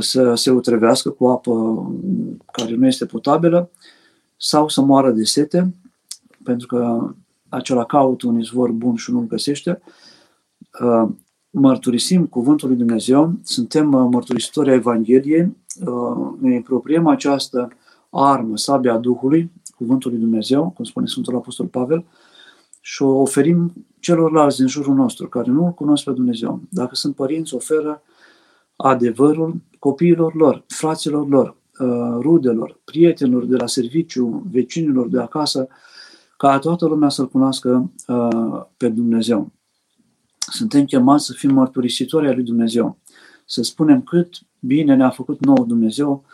[0.00, 1.52] să se utrevească cu apă
[2.52, 3.70] care nu este potabilă
[4.36, 5.74] sau să moară de sete,
[6.44, 7.10] pentru că
[7.48, 9.82] acela caută un izvor bun și nu-l găsește.
[10.82, 11.08] Uh,
[11.50, 15.56] mărturisim cuvântul lui Dumnezeu, suntem uh, mărturisitori a Evangheliei,
[15.86, 17.68] uh, ne apropiem această
[18.10, 22.04] armă, sabia Duhului, cuvântul lui Dumnezeu, cum spune Sfântul Apostol Pavel,
[22.80, 26.62] și o oferim celorlalți din jurul nostru, care nu îl cunosc pe Dumnezeu.
[26.70, 28.02] Dacă sunt părinți, oferă
[28.76, 35.68] adevărul copiilor lor, fraților lor, uh, rudelor, prietenilor de la serviciu, vecinilor de acasă,
[36.36, 39.52] ca toată lumea să-L cunoască uh, pe Dumnezeu.
[40.38, 42.98] Suntem chemați să fim mărturisitori ai lui Dumnezeu,
[43.46, 46.24] să spunem cât bine ne-a făcut nou Dumnezeu,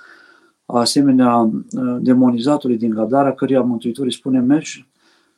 [0.66, 4.86] asemenea uh, demonizatului din Gadara, căruia Mântuitorii spune, mergi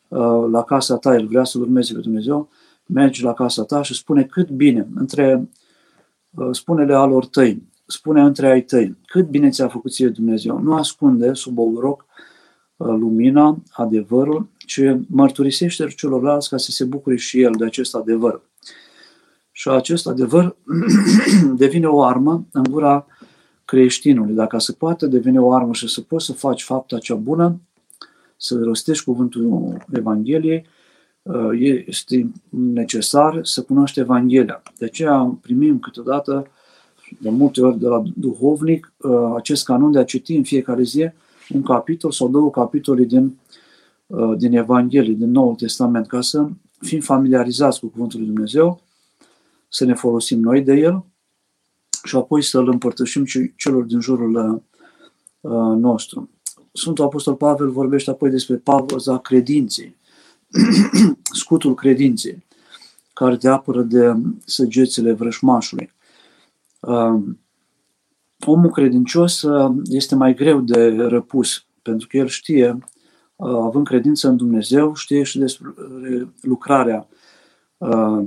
[0.09, 2.49] Uh, la casa ta, el vrea să-L urmeze pe Dumnezeu,
[2.87, 5.49] mergi la casa ta și spune cât bine, între,
[6.31, 10.59] uh, spune-le alor tăi, spune între ai tăi, cât bine ți-a făcut ție Dumnezeu.
[10.59, 12.05] Nu ascunde sub o roc
[12.77, 18.43] uh, lumina, adevărul, ci mărturisește celorlalți ca să se bucure și el de acest adevăr.
[19.53, 20.57] Și acest adevăr
[21.57, 23.07] devine o armă în gura
[23.67, 24.35] creștinului.
[24.35, 27.61] Dacă se poate, devine o armă și să poți să faci fapta cea bună,
[28.37, 30.67] să rostești cuvântul Evangheliei,
[31.23, 34.63] uh, este necesar să cunoști Evanghelia.
[34.79, 36.47] De aceea primim câteodată,
[37.21, 41.11] de multe ori de la duhovnic, uh, acest canon de a citi în fiecare zi
[41.55, 43.39] un capitol sau două capitole din,
[44.07, 46.49] uh, din Evanghelie, din Noul Testament, ca să
[46.81, 48.81] fim familiarizați cu Cuvântul Lui Dumnezeu,
[49.69, 51.05] să ne folosim noi de el
[52.07, 53.25] și apoi să-l împărtășim
[53.57, 54.63] celor din jurul
[55.77, 56.31] nostru.
[56.73, 59.97] Sfântul Apostol Pavel vorbește apoi despre pauza credinței,
[61.41, 62.45] scutul credinței,
[63.13, 64.15] care te apără de
[64.45, 65.93] săgețile vrășmașului.
[66.81, 67.41] Um,
[68.47, 72.79] omul credincios uh, este mai greu de răpus, pentru că el știe,
[73.37, 75.75] uh, având credință în Dumnezeu, știe și despre
[76.41, 77.16] lucrarea uh,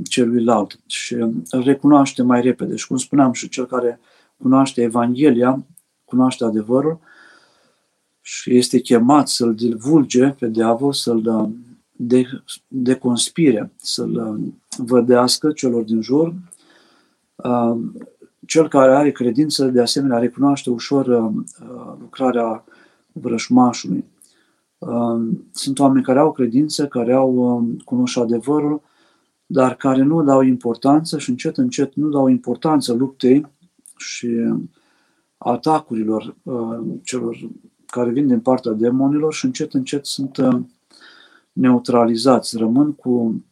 [0.04, 1.14] celuilalt și
[1.50, 2.76] îl recunoaște mai repede.
[2.76, 4.00] Și cum spuneam, și cel care
[4.38, 5.66] cunoaște Evanghelia,
[6.06, 7.00] cunoaște adevărul,
[8.30, 11.50] și este chemat să-l divulge pe diavol, să-l uh,
[11.92, 12.26] de,
[12.68, 16.34] deconspire, să-l uh, vădească celor din jur.
[17.36, 17.78] Uh,
[18.46, 21.34] cel care are credință, de asemenea, recunoaște ușor
[22.00, 22.64] lucrarea
[23.12, 24.06] vrășmașului.
[25.52, 28.82] Sunt oameni care au credință, care au cunosc adevărul,
[29.52, 33.48] dar care nu dau importanță și încet, încet nu dau importanță luptei
[33.98, 34.30] și
[35.38, 36.36] atacurilor
[37.04, 37.38] celor
[37.86, 40.60] care vin din partea demonilor și încet, încet sunt uh,
[41.54, 43.44] neutralizați, rămân cu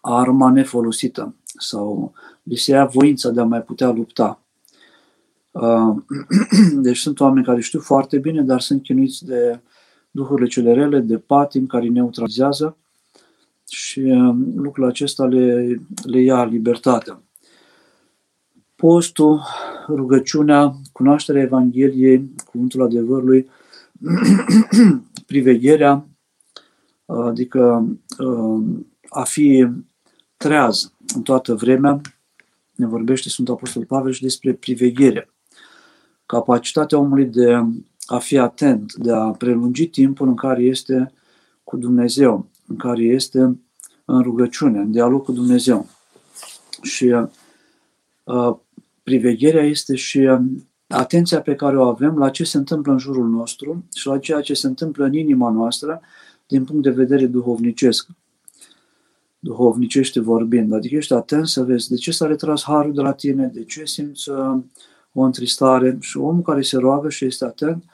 [0.00, 4.42] arma nefolosită sau li se ia voința de a mai putea lupta.
[5.50, 5.96] Uh,
[6.86, 9.60] deci sunt oameni care știu foarte bine, dar sunt chinuiți de
[10.10, 12.76] duhurile cele rele, de patim care îi neutralizează
[13.68, 17.22] și uh, lucrul acesta le, le ia libertatea.
[18.76, 19.42] Postul
[19.88, 23.50] rugăciunea, cunoașterea Evangheliei, cuvântul adevărului,
[25.26, 26.06] privegherea,
[27.06, 28.64] adică uh,
[29.08, 29.68] a fi
[30.36, 32.00] treaz în toată vremea,
[32.74, 35.30] ne vorbește Sfântul Apostol Pavel și despre priveghere.
[36.26, 37.60] Capacitatea omului de
[38.06, 41.12] a fi atent, de a prelungi timpul în care este
[41.64, 43.38] cu Dumnezeu, în care este
[44.04, 45.86] în rugăciune, în dialog cu Dumnezeu.
[46.82, 47.14] Și
[48.24, 48.56] uh,
[49.02, 50.38] privegherea este și uh,
[50.88, 54.40] atenția pe care o avem la ce se întâmplă în jurul nostru și la ceea
[54.40, 56.00] ce se întâmplă în inima noastră
[56.46, 58.08] din punct de vedere duhovnicesc.
[59.38, 60.72] Duhovnicește vorbind.
[60.72, 63.84] Adică ești atent să vezi de ce s-a retras harul de la tine, de ce
[63.84, 64.58] simți uh,
[65.12, 67.84] o întristare și omul care se roagă și este atent,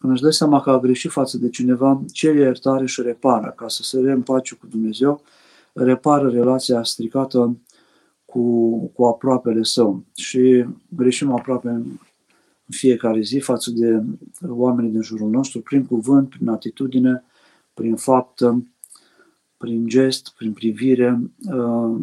[0.00, 3.68] când își dă seama că a greșit față de cineva, cere iertare și repară, ca
[3.68, 5.22] să se reîmpace cu Dumnezeu,
[5.72, 7.56] repară relația stricată
[8.24, 10.04] cu, cu aproapele său.
[10.14, 11.84] Și greșim aproape în
[12.68, 14.02] fiecare zi față de
[14.48, 17.24] oamenii din jurul nostru, prin cuvânt, prin atitudine,
[17.74, 18.66] prin faptă,
[19.56, 21.20] prin gest, prin privire.
[21.52, 22.00] Uh,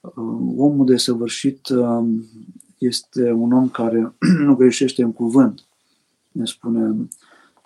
[0.00, 0.14] uh,
[0.56, 2.04] omul desăvârșit uh,
[2.78, 4.14] este un om care
[4.46, 5.67] nu greșește în cuvânt,
[6.32, 7.08] ne spune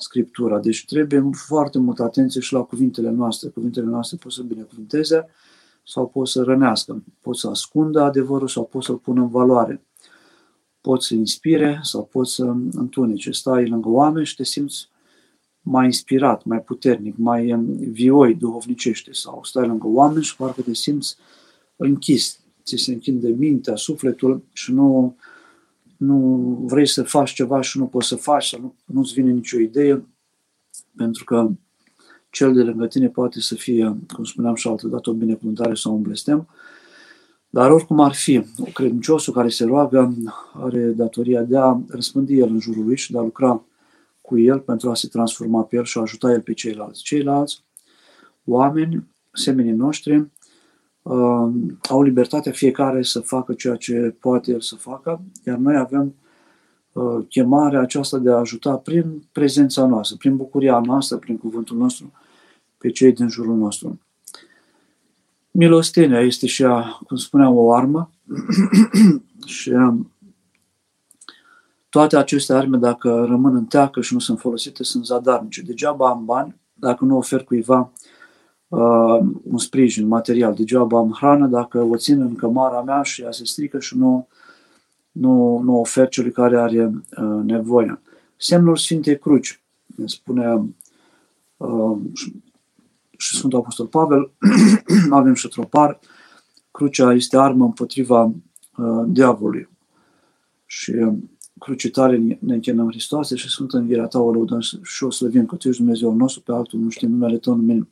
[0.03, 0.59] Scriptura.
[0.59, 3.49] Deci trebuie foarte multă atenție și la cuvintele noastre.
[3.49, 5.27] Cuvintele noastre pot să binecuvânteze
[5.87, 9.87] sau pot să rănească, pot să ascundă adevărul sau pot să-l pună în valoare.
[10.81, 13.31] Pot să inspire sau pot să întunece.
[13.31, 14.89] Stai lângă oameni și te simți
[15.61, 21.17] mai inspirat, mai puternic, mai vioi duhovnicește sau stai lângă oameni și parcă te simți
[21.77, 25.17] închis, ți se închide mintea, sufletul și nu,
[26.03, 26.17] nu
[26.67, 30.07] vrei să faci ceva și nu poți să faci sau nu, nu-ți vine nicio idee
[30.97, 31.51] pentru că
[32.31, 35.95] cel de lângă tine poate să fie, cum spuneam și altă dată, o binecuvântare sau
[35.95, 36.49] un blestem,
[37.51, 38.43] dar oricum ar fi,
[38.75, 40.15] credinciosul care se roagă
[40.53, 43.65] are datoria de a răspândi el în jurul lui și de a lucra
[44.21, 47.03] cu el pentru a se transforma pe el și a ajuta el pe ceilalți.
[47.03, 47.63] Ceilalți
[48.45, 50.27] oameni, semenii noștri, uh,
[51.89, 56.15] au libertatea fiecare să facă ceea ce poate el să facă, iar noi avem
[56.93, 62.13] uh, chemarea aceasta de a ajuta prin prezența noastră, prin bucuria noastră, prin cuvântul nostru,
[62.79, 64.01] pe cei din jurul nostru.
[65.51, 68.11] Milostenia este și, a, cum spuneam, o armă
[69.45, 70.11] și um,
[71.89, 75.63] toate aceste arme, dacă rămân în teacă și nu sunt folosite, sunt zadarnice.
[75.63, 78.11] Degeaba am bani dacă nu ofer cuiva uh,
[79.43, 80.55] un sprijin material.
[80.55, 84.29] Degeaba am hrană dacă o țin în cămara mea și ea se strică și nu,
[85.13, 88.01] nu, nu ofer celui care are uh, nevoie.
[88.37, 89.63] Semnul Sfintei Cruci,
[89.97, 90.75] ne spune
[91.57, 91.99] uh,
[93.17, 94.31] și Sfântul Apostol Pavel,
[95.11, 95.99] avem și tropar,
[96.71, 98.23] crucea este armă împotriva
[98.77, 99.69] uh, diavolului.
[100.67, 101.15] Și uh,
[101.59, 105.57] cruce tare ne închinăm Hristoase și Sfântă Învierea ta o lăudăm și o slăvim că
[105.57, 107.89] Tu ești Dumnezeu nostru, pe altul nu știm numele Tău, numim.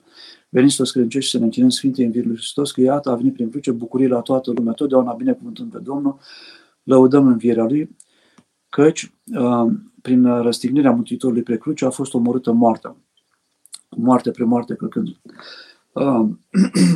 [0.52, 3.50] Veniți toți credincioși să ne închinăm Sfintei Învierii lui Hristos, că iată a venit prin
[3.50, 6.18] cruce bucurie la toată lumea, totdeauna binecuvântăm pe Domnul,
[6.82, 7.96] lăudăm Învierea Lui,
[8.68, 12.96] căci uh, prin răstignirea Mântuitorului pe cruce a fost omorâtă moartea.
[13.96, 15.08] Moarte pre moarte căcând.
[15.92, 16.28] Uh,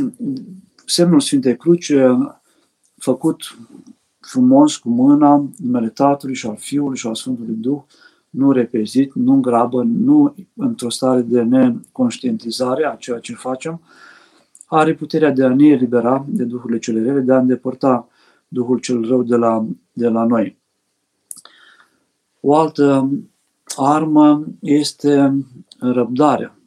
[0.86, 2.18] semnul Sfintei Cruce
[2.96, 3.56] făcut
[4.20, 7.82] frumos cu mâna, numele Tatălui și al Fiului și al Sfântului Duh,
[8.34, 13.80] nu repezit, nu în grabă, nu într-o stare de neconștientizare a ceea ce facem,
[14.66, 18.08] are puterea de a ne elibera de duhurile cele rele, de a îndepărta
[18.48, 20.58] Duhul cel rău de la, de la noi.
[22.40, 23.10] O altă
[23.76, 25.44] armă este
[25.78, 26.58] răbdarea.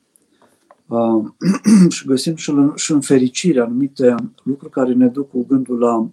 [0.88, 1.26] Uh,
[1.96, 6.10] și găsim și în, și în fericire anumite lucruri care ne duc cu gândul la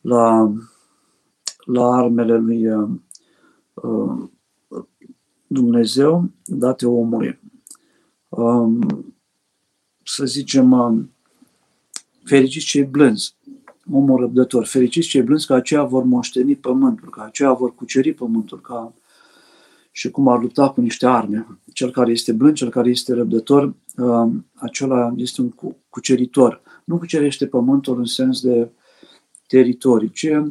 [0.00, 0.52] la,
[1.64, 2.88] la armele lui uh,
[5.46, 7.40] Dumnezeu date omului.
[8.28, 9.14] Um,
[10.04, 11.04] să zicem, uh,
[12.24, 13.34] fericiți cei blânzi,
[13.92, 18.60] omul răbdător, fericiți cei blânzi că aceia vor moșteni pământul, că aceia vor cuceri pământul,
[18.60, 18.92] ca
[19.90, 21.46] și cum ar lupta cu niște arme.
[21.72, 25.50] Cel care este blând, cel care este răbdător, uh, acela este un
[25.88, 26.62] cuceritor.
[26.84, 28.70] Nu cucerește pământul în sens de
[29.46, 30.46] teritorii, ci uh,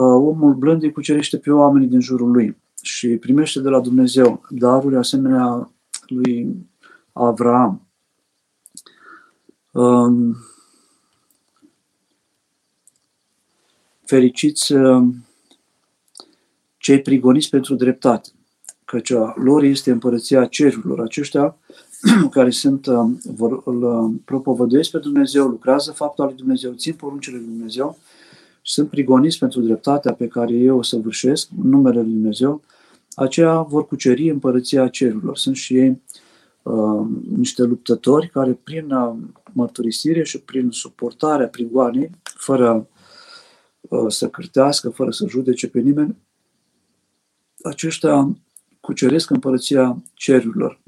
[0.00, 4.96] omul blând îi cucerește pe oamenii din jurul lui și primește de la Dumnezeu daruri
[4.96, 5.70] asemenea
[6.06, 6.56] lui
[7.12, 7.86] Avraam.
[9.72, 10.36] Um,
[14.04, 15.08] fericiți uh,
[16.76, 18.28] cei prigoniți pentru dreptate,
[18.84, 21.00] căci lor este împărăția cerurilor.
[21.00, 21.56] Aceștia
[22.30, 27.36] care sunt, um, vor, îl um, propovăduiesc pe Dumnezeu, lucrează faptul lui Dumnezeu, țin poruncile
[27.36, 27.98] lui Dumnezeu,
[28.62, 32.62] sunt prigoniți pentru dreptatea pe care eu o săvârșesc în numele lui Dumnezeu,
[33.14, 35.36] aceia vor cuceri împărăția cerurilor.
[35.36, 36.02] Sunt și ei
[36.62, 37.06] uh,
[37.36, 39.16] niște luptători care prin uh,
[39.52, 42.88] mărturisire și prin suportarea prigoanei, fără
[43.80, 46.16] uh, să cârtească, fără să judece pe nimeni,
[47.62, 48.36] aceștia
[48.80, 50.80] cuceresc împărăția cerurilor.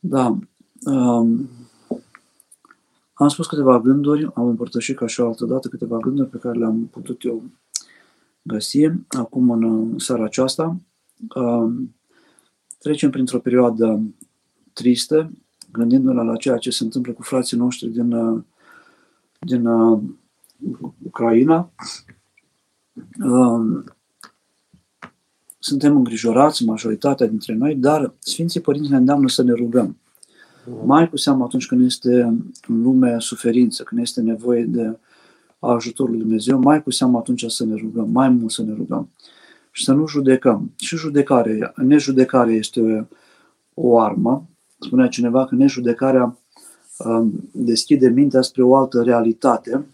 [0.00, 0.38] Da.
[0.84, 1.48] Um,
[3.18, 6.58] am spus câteva gânduri, am împărtășit ca și o altă dată câteva gânduri pe care
[6.58, 7.42] le-am putut eu
[8.42, 10.76] găsi acum în seara aceasta.
[11.34, 11.94] Um,
[12.78, 14.02] trecem printr-o perioadă
[14.72, 15.30] tristă,
[15.72, 18.44] gândindu-ne la ceea ce se întâmplă cu frații noștri din,
[19.38, 20.00] din uh,
[21.02, 21.70] Ucraina.
[23.24, 23.84] Um,
[25.58, 29.96] suntem îngrijorați, majoritatea dintre noi, dar Sfinții Părinți ne îndeamnă să ne rugăm.
[30.84, 32.22] Mai cu seamă atunci când este
[32.68, 34.98] în lume suferință, când este nevoie de
[35.58, 39.08] ajutorul lui Dumnezeu, mai cu seamă atunci să ne rugăm, mai mult să ne rugăm.
[39.70, 40.72] Și să nu judecăm.
[40.76, 43.08] Și judecare, nejudecare este
[43.74, 44.48] o armă.
[44.78, 46.38] Spunea cineva că nejudecarea
[46.98, 49.86] um, deschide mintea spre o altă realitate,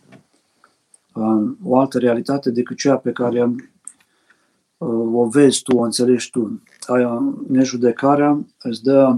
[1.15, 6.63] um, o altă realitate decât cea pe care uh, o vezi tu, o înțelegi tu.
[6.87, 9.17] Aia, nejudecarea îți dă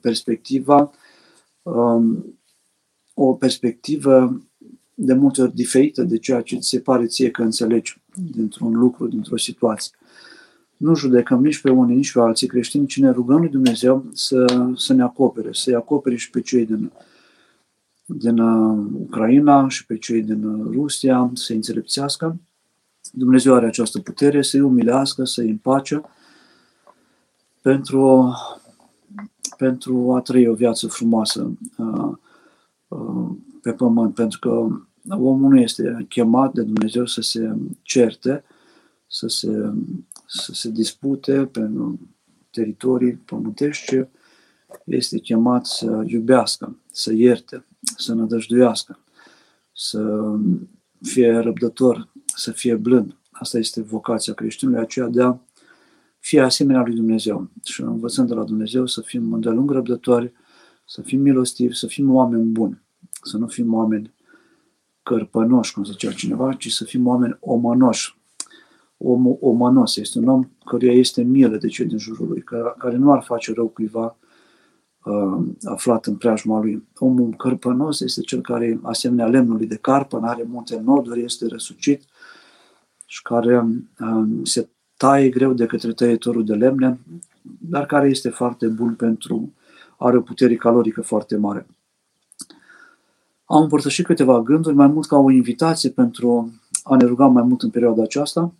[0.00, 0.90] perspectiva,
[1.62, 2.38] um,
[3.14, 4.42] o perspectivă
[4.94, 8.02] de multe ori diferită de ceea ce ți se pare ție că înțelegi
[8.32, 9.96] dintr-un lucru, dintr-o situație.
[10.76, 14.44] Nu judecăm nici pe unii, nici pe alții creștini, ci ne rugăm lui Dumnezeu să,
[14.76, 16.92] să ne acopere, să-i acopere și pe cei din,
[18.04, 22.36] din uh, Ucraina și pe cei din uh, Rusia, să-i înțelepțească.
[23.12, 26.02] Dumnezeu are această putere să-i umilească, să-i împace
[27.64, 28.34] pentru,
[29.56, 32.12] pentru a trăi o viață frumoasă uh,
[32.88, 34.48] uh, pe pământ, pentru că
[35.08, 38.44] omul nu este chemat de Dumnezeu să se certe,
[39.06, 39.72] să se,
[40.26, 41.70] să se dispute pe
[42.50, 44.08] teritorii pământești, ci
[44.84, 48.98] este chemat să iubească, să ierte, să nădăjduiască,
[49.72, 50.32] să
[51.00, 53.16] fie răbdător, să fie blând.
[53.30, 55.38] Asta este vocația creștinului, aceea de a
[56.24, 57.50] fi asemenea lui Dumnezeu.
[57.64, 60.32] Și învățând de la Dumnezeu să fim îndelung răbdători,
[60.84, 62.84] să fim milostivi, să fim oameni buni
[63.24, 64.14] să nu fim oameni
[65.02, 68.18] cărpănoși, cum zicea cineva, ci să fim oameni omănoși.
[68.96, 72.42] Omul omănos este un om căruia este milă de cei din jurul lui,
[72.78, 74.16] care nu ar face rău cuiva
[75.04, 76.88] uh, aflat în preajma lui.
[76.96, 82.02] Omul cărpănos este cel care, asemenea lemnului de carpă, are multe noduri, este răsucit
[83.06, 83.58] și care
[84.00, 84.68] uh, se
[85.04, 86.98] taie greu de către tăietorul de lemne,
[87.42, 89.52] dar care este foarte bun pentru,
[89.98, 91.66] are o putere calorică foarte mare.
[93.44, 96.52] Am împărtășit câteva gânduri, mai mult ca o invitație pentru
[96.82, 98.52] a ne ruga mai mult în perioada aceasta,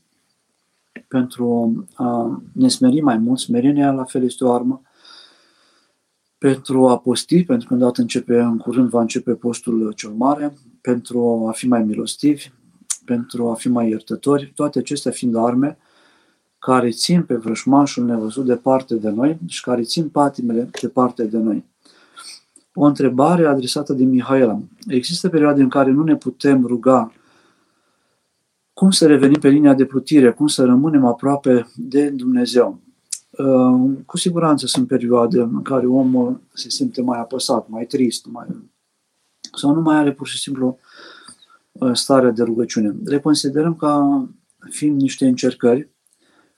[1.09, 3.38] pentru a ne smeri mai mult.
[3.38, 4.82] Smerenia, la fel, este o armă.
[6.38, 11.47] Pentru a posti, pentru că îndată începe, în curând va începe postul cel mare, pentru
[11.49, 12.51] a fi mai milostivi,
[13.05, 15.78] pentru a fi mai iertători, toate acestea fiind arme
[16.64, 21.64] care țin pe vrășmașul nevăzut departe de noi și care țin patimele departe de noi
[22.74, 24.60] o întrebare adresată de Mihaela.
[24.86, 27.12] Există perioade în care nu ne putem ruga
[28.72, 32.80] cum să revenim pe linia de plutire, cum să rămânem aproape de Dumnezeu.
[33.30, 38.46] Uh, cu siguranță sunt perioade în care omul se simte mai apăsat, mai trist, mai...
[39.56, 40.78] sau nu mai are pur și simplu
[41.72, 42.94] uh, starea de rugăciune.
[43.04, 44.24] Le considerăm ca
[44.70, 45.93] fiind niște încercări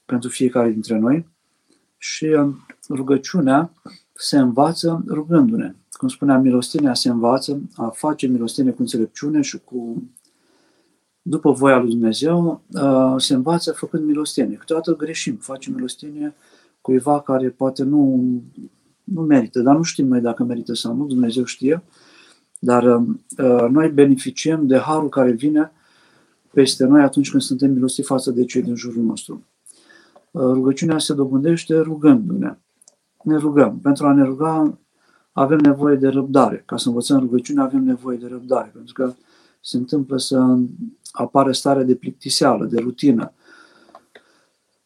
[0.06, 1.26] pentru fiecare dintre noi
[1.96, 2.54] și uh,
[2.88, 3.72] rugăciunea
[4.12, 10.02] se învață rugându-ne cum spuneam, milostenia se învață a face milostenie cu înțelepciune și cu,
[11.22, 12.62] după voia lui Dumnezeu,
[13.16, 14.56] se învață făcând milostenie.
[14.56, 16.34] Câteodată greșim, facem milostenie
[16.80, 18.24] cuiva care poate nu,
[19.04, 21.82] nu merită, dar nu știm noi dacă merită sau nu, Dumnezeu știe,
[22.58, 23.02] dar
[23.70, 25.72] noi beneficiem de harul care vine
[26.52, 29.44] peste noi atunci când suntem milostivi față de cei din jurul nostru.
[30.38, 32.58] Rugăciunea se dobândește rugându-ne.
[33.22, 33.78] Ne rugăm.
[33.78, 34.78] Pentru a ne ruga
[35.32, 36.62] avem nevoie de răbdare.
[36.66, 39.14] Ca să învățăm rugăciune avem nevoie de răbdare, pentru că
[39.60, 40.56] se întâmplă să
[41.12, 43.32] apară starea de plictiseală, de rutină.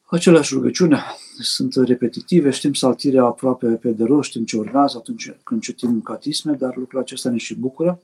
[0.05, 1.01] Aceleași rugăciune
[1.38, 6.53] sunt repetitive, știm saltirea aproape pe de rost, știm ce urmează atunci când citim catisme,
[6.53, 8.01] dar lucrul acesta ne și bucură.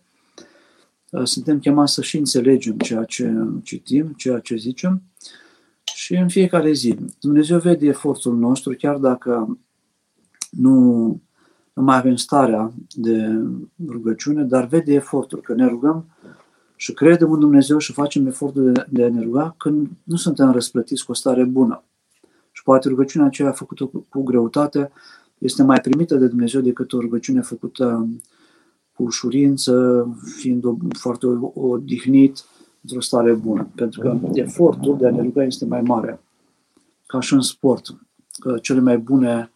[1.23, 3.33] Suntem chemați să și înțelegem ceea ce
[3.63, 5.03] citim, ceea ce zicem
[6.07, 6.97] și în fiecare zi.
[7.21, 9.59] Dumnezeu vede efortul nostru, chiar dacă
[10.51, 10.75] nu
[11.73, 13.43] nu mai avem starea de
[13.89, 16.07] rugăciune, dar vede efortul, că ne rugăm
[16.77, 20.51] și credem în Dumnezeu și facem efortul de, de a ne ruga când nu suntem
[20.51, 21.85] răsplătiți cu o stare bună.
[22.53, 24.91] Și poate rugăciunea aceea făcută cu, cu greutate
[25.39, 28.09] este mai primită de Dumnezeu decât o rugăciune făcută
[28.95, 32.45] cu ușurință, fiind o, foarte odihnit,
[32.87, 33.71] într-o stare bună.
[33.75, 36.21] Pentru că efortul de a ne ruga este mai mare.
[37.07, 37.97] Ca și în sport.
[38.39, 39.51] Că cele mai bune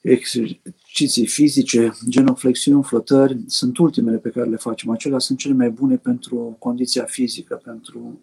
[0.00, 4.90] exerciții fizice, genoflexiuni, flotări, sunt ultimele pe care le facem.
[4.90, 8.20] Acelea sunt cele mai bune pentru condiția fizică, pentru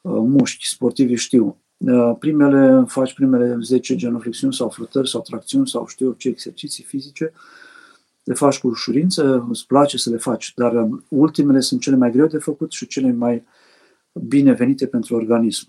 [0.00, 1.56] uh, mușchi, sportivi știu.
[1.76, 6.84] Uh, primele, faci primele 10 genoflexiuni sau flotări sau tracțiuni sau știu eu ce exerciții
[6.84, 7.32] fizice,
[8.24, 12.10] le faci cu ușurință, îți place să le faci, dar uh, ultimele sunt cele mai
[12.10, 13.44] greu de făcut și cele mai
[14.12, 15.66] binevenite pentru organism.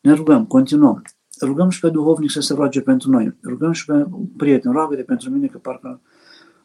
[0.00, 1.02] Ne rugăm, continuăm
[1.40, 3.36] rugăm și pe duhovnic să se roage pentru noi.
[3.42, 4.06] Rugăm și pe
[4.36, 6.00] prieten, roagă de pentru mine că parcă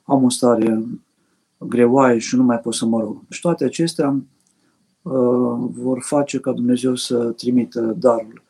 [0.04, 0.84] am o stare
[1.58, 3.22] greoaie și nu mai pot să mă rog.
[3.30, 4.10] Și toate acestea
[5.02, 8.44] uh, vor face ca Dumnezeu să trimită darul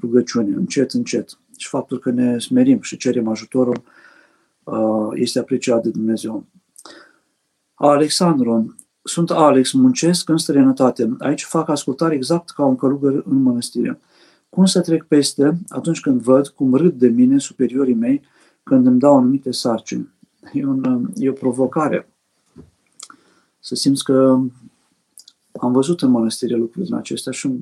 [0.00, 1.38] rugăciunii, încet, încet.
[1.56, 4.03] Și faptul că ne smerim și cerem ajutorul uh,
[5.14, 6.44] este apreciat de Dumnezeu.
[7.74, 11.16] Alexandru, sunt Alex, muncesc în străinătate.
[11.18, 14.00] Aici fac ascultare exact ca un călugăr în mănăstire.
[14.48, 18.22] Cum să trec peste atunci când văd cum râd de mine superiorii mei
[18.62, 20.12] când îmi dau anumite sarcini?
[20.52, 22.08] E, un, e o provocare.
[23.60, 24.40] Să simți că
[25.60, 27.58] am văzut în mănăstire lucruri din acestea și în,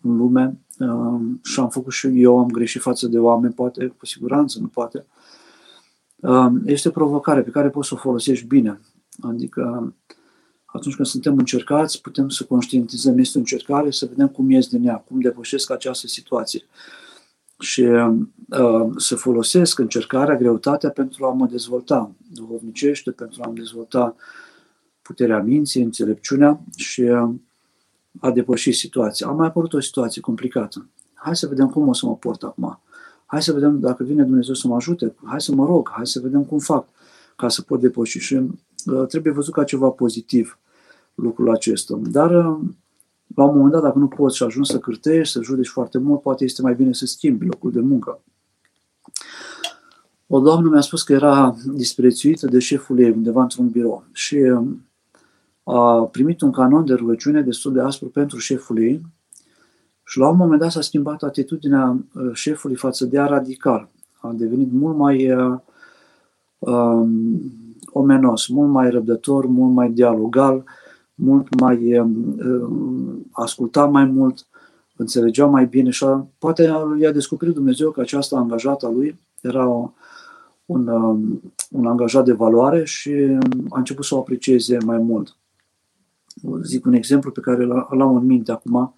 [0.00, 4.06] în lume uh, și am făcut și eu, am greșit față de oameni, poate, cu
[4.06, 5.06] siguranță, nu poate.
[6.20, 8.80] Uh, este o provocare pe care poți să o folosești bine.
[9.20, 9.94] Adică
[10.64, 14.86] atunci când suntem încercați, putem să conștientizăm, este o încercare, să vedem cum ies din
[14.86, 16.62] ea, cum depășesc această situație.
[17.58, 18.16] Și uh,
[18.96, 24.16] să folosesc încercarea, greutatea pentru a mă dezvolta duhovnicește, pentru a-mi dezvolta
[25.02, 27.30] puterea minții, înțelepciunea și uh,
[28.20, 29.26] a depăși situația.
[29.26, 30.88] A mai apărut o situație complicată.
[31.14, 32.80] Hai să vedem cum o să mă port acum.
[33.30, 35.14] Hai să vedem dacă vine Dumnezeu să mă ajute.
[35.24, 35.90] Hai să mă rog.
[35.92, 36.88] Hai să vedem cum fac
[37.36, 38.18] ca să pot depăși.
[38.18, 40.58] Și uh, trebuie văzut ca ceva pozitiv
[41.14, 42.00] lucrul acesta.
[42.02, 42.58] Dar uh,
[43.34, 46.22] la un moment dat, dacă nu poți și ajungi să cârtești, să judeci foarte mult,
[46.22, 48.20] poate este mai bine să schimbi locul de muncă.
[50.26, 54.66] O doamnă mi-a spus că era disprețuită de șeful ei undeva într-un birou și uh,
[55.62, 59.02] a primit un canon de rugăciune destul de aspru pentru șeful ei
[60.08, 63.88] și la un moment dat s-a schimbat atitudinea uh, șefului față de ea radical.
[64.20, 65.58] A devenit mult mai uh,
[66.58, 67.40] um,
[67.86, 70.64] omenos, mult mai răbdător, mult mai dialogal,
[71.14, 72.08] mult mai uh,
[73.30, 74.46] asculta mai mult,
[74.96, 79.68] înțelegea mai bine și a, poate i-a descoperit Dumnezeu că această angajată a lui era
[79.68, 79.90] o,
[80.66, 81.40] un, um,
[81.70, 83.10] un angajat de valoare și
[83.68, 85.36] a început să o aprecieze mai mult.
[86.62, 88.94] Zic un exemplu pe care l-am în minte acum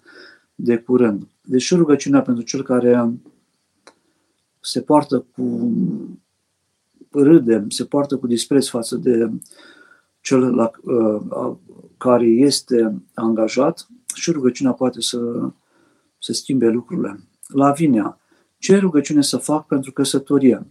[0.63, 1.27] de curând.
[1.41, 3.11] Deci rugăciunea pentru cel care
[4.59, 5.71] se poartă cu
[7.11, 9.31] râde, se poartă cu dispreț față de
[10.21, 11.55] cel la, uh,
[11.97, 15.49] care este angajat și rugăciunea poate să,
[16.17, 17.19] să schimbe lucrurile.
[17.47, 18.19] Lavinia,
[18.57, 20.65] ce rugăciune să fac pentru căsătorie?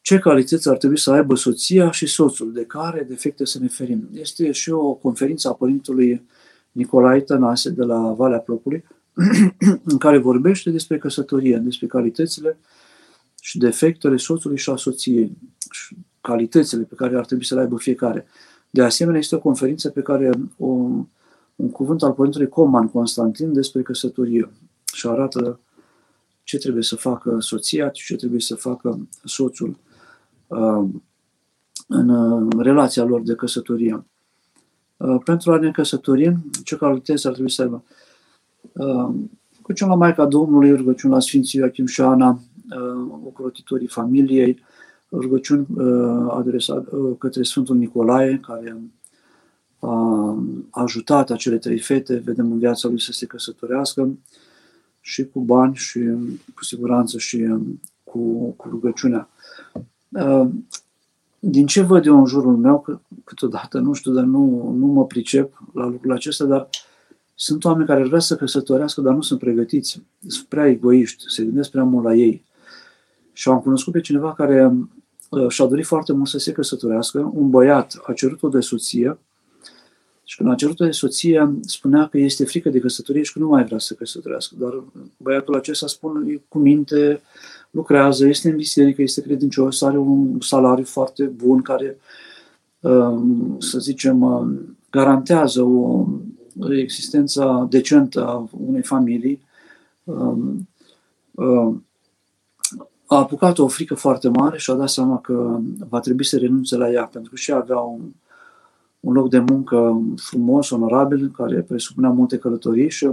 [0.00, 2.52] Ce calități ar trebui să aibă soția și soțul?
[2.52, 4.08] De care defecte să ne ferim?
[4.12, 6.26] Este și o conferință a Părintului
[6.72, 8.84] Nicolae Tănase de la Valea Plopului,
[9.92, 12.58] în care vorbește despre căsătorie, despre calitățile
[13.40, 15.36] și defectele soțului și a soției,
[15.70, 18.26] și calitățile pe care ar trebui să le aibă fiecare.
[18.70, 20.66] De asemenea, este o conferință pe care o,
[21.56, 24.50] un cuvânt al Părintului Coman Constantin despre căsătorie
[24.94, 25.60] și arată
[26.42, 29.78] ce trebuie să facă soția și ce trebuie să facă soțul
[30.46, 30.88] uh,
[31.86, 34.04] în uh, relația lor de căsătorie.
[35.00, 37.84] Uh, pentru a ne căsători, ce calități ar trebui să aibă?
[39.56, 42.40] Rugăciune la Maica Domnului, rugăciune la Sfinții Ioachim și Ana,
[43.24, 44.62] ocrotitorii familiei,
[45.12, 48.76] rugăciuni uh, adresat uh, către Sfântul Nicolae, care
[49.80, 54.18] a ajutat acele trei fete, vedem în viața lui să se căsătorească
[55.00, 56.00] și cu bani și
[56.54, 57.48] cu siguranță și
[58.04, 59.28] cu, cu rugăciunea.
[61.40, 64.86] Uh, din ce văd eu în jurul meu, că câteodată nu știu, dar nu, nu
[64.86, 66.68] mă pricep la lucrul acesta, dar
[67.34, 70.02] sunt oameni care vrea să căsătorească, dar nu sunt pregătiți.
[70.26, 72.44] Sunt prea egoiști, se gândesc prea mult la ei.
[73.32, 74.72] Și am cunoscut pe cineva care
[75.30, 77.30] Uh, și-a dorit foarte mult să se căsătorească.
[77.34, 79.18] Un băiat a cerut-o de soție
[80.24, 83.48] și când a cerut-o de soție, spunea că este frică de căsătorie și că nu
[83.48, 84.54] mai vrea să se căsătorească.
[84.58, 84.82] Dar
[85.16, 87.20] băiatul acesta spune cu minte,
[87.70, 91.98] lucrează, este în biserică, este credincios, are un salariu foarte bun care,
[92.80, 96.06] um, să zicem, um, garantează o
[96.68, 99.42] existență decentă a unei familii.
[100.04, 100.68] Um,
[103.06, 105.58] a apucat o frică foarte mare și a dat seama că
[105.88, 108.00] va trebui să renunțe la ea, pentru că și avea un,
[109.00, 113.08] un loc de muncă frumos, onorabil, care presupunea multe călătorii și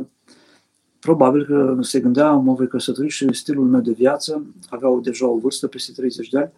[0.99, 5.37] probabil că se gândea, mă voi căsători și stilul meu de viață, avea deja o
[5.37, 6.51] vârstă peste 30 de ani,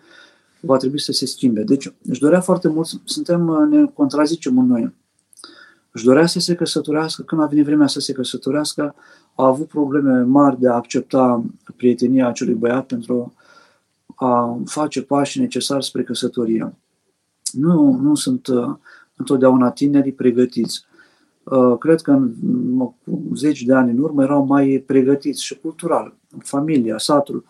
[0.59, 1.63] va trebui să se schimbe.
[1.63, 4.93] Deci își dorea foarte mult, suntem, ne contrazicem în noi.
[5.91, 8.95] Își dorea să se căsătorească, când a venit vremea să se căsătorească,
[9.35, 11.43] a avut probleme mari de a accepta
[11.75, 13.33] prietenia acelui băiat pentru
[14.15, 16.75] a face pașii necesari spre căsătorie.
[17.51, 18.75] Nu, nu sunt uh,
[19.15, 20.85] întotdeauna tinerii pregătiți.
[21.49, 22.31] Uh, cred că în
[23.33, 26.15] zeci de ani în urmă erau mai pregătiți și cultural.
[26.37, 27.45] Familia, satul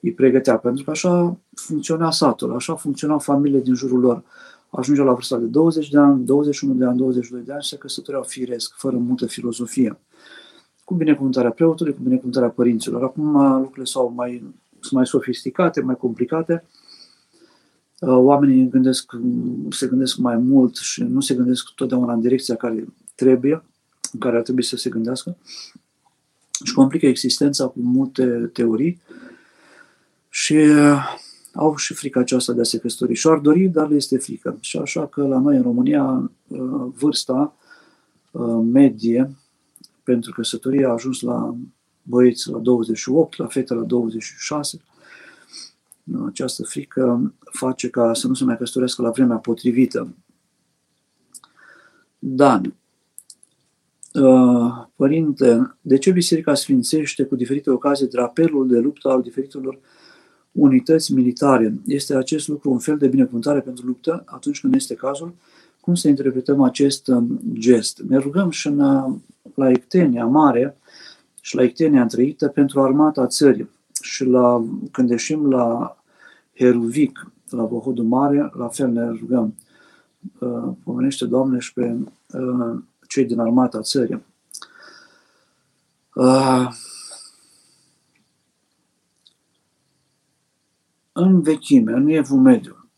[0.00, 4.22] îi pregătea, pentru că așa funcționa satul, așa funcționau familiile din jurul lor.
[4.70, 7.76] Ajungea la vârsta de 20 de ani, 21 de ani, 22 de ani și se
[7.76, 9.98] căsătoreau firesc, fără multă filozofie.
[10.84, 13.02] Cu binecuvântarea preotului, cu binecuvântarea părinților.
[13.02, 16.64] Acum lucrurile s-au mai, sunt mai sofisticate, mai complicate.
[18.00, 19.12] Uh, oamenii gândesc,
[19.70, 22.86] se gândesc mai mult și nu se gândesc totdeauna în direcția care
[23.24, 23.62] trebuie,
[24.12, 25.36] în care ar trebui să se gândească
[26.64, 29.00] și complică existența cu multe teorii
[30.28, 31.18] și uh,
[31.52, 34.56] au și frica aceasta de a se căsători și ar dori, dar le este frică.
[34.60, 36.60] Și așa că la noi în România uh,
[36.94, 37.56] vârsta
[38.30, 39.36] uh, medie
[40.02, 41.56] pentru căsătorie a ajuns la
[42.02, 44.80] băieți la 28, la fete la 26.
[46.26, 50.14] Această frică face ca să nu se mai căsătorească la vremea potrivită.
[52.18, 52.87] Dan, Uh,
[54.96, 59.78] părinte, de ce Biserica sfințește cu diferite ocazii drapelul de luptă al diferitelor
[60.52, 61.74] unități militare?
[61.86, 65.34] Este acest lucru un fel de binecuvântare pentru luptă atunci când este cazul?
[65.80, 68.02] Cum să interpretăm acest um, gest?
[68.08, 69.14] Ne rugăm și în, uh,
[69.54, 70.76] la Ectenia Mare
[71.40, 73.68] și la Ectenia Întreită pentru armata țării.
[74.02, 75.96] Și la, când ieșim la
[76.54, 79.54] Heruvic, la Vohodul Mare, la fel ne rugăm.
[80.38, 81.96] Uh, pomenește, Doamne, și pe
[83.08, 84.24] cei din armata țării.
[86.14, 86.68] Uh,
[91.12, 92.88] în vechime, în evul mediu,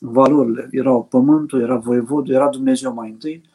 [0.00, 3.48] valorile erau pământul, era voievodul, era Dumnezeu mai întâi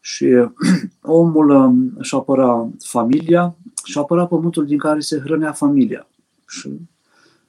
[0.00, 0.26] și
[1.00, 6.08] omul um, își apăra familia și apăra pământul din care se hrănea familia
[6.48, 6.80] și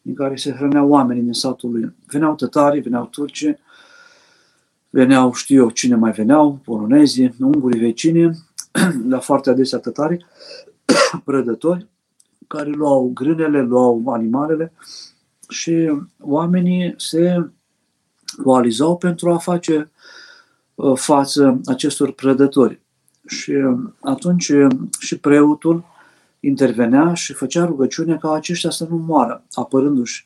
[0.01, 1.95] din care se hrăneau oamenii din satul lui.
[2.05, 3.55] Veneau tătarii, veneau turci,
[4.97, 8.37] veneau, știu eu cine mai veneau, polonezii, ungurii vecini,
[9.13, 10.25] la foarte adesea tătari,
[11.25, 11.87] prădători,
[12.47, 14.71] care luau grânele, luau animalele
[15.49, 17.49] și oamenii se
[18.43, 19.91] coalizau pentru a face
[20.75, 22.81] uh, față acestor prădători.
[23.27, 25.83] Și uh, atunci uh, și preotul
[26.39, 30.25] intervenea și făcea rugăciune ca aceștia să nu moară, apărându-și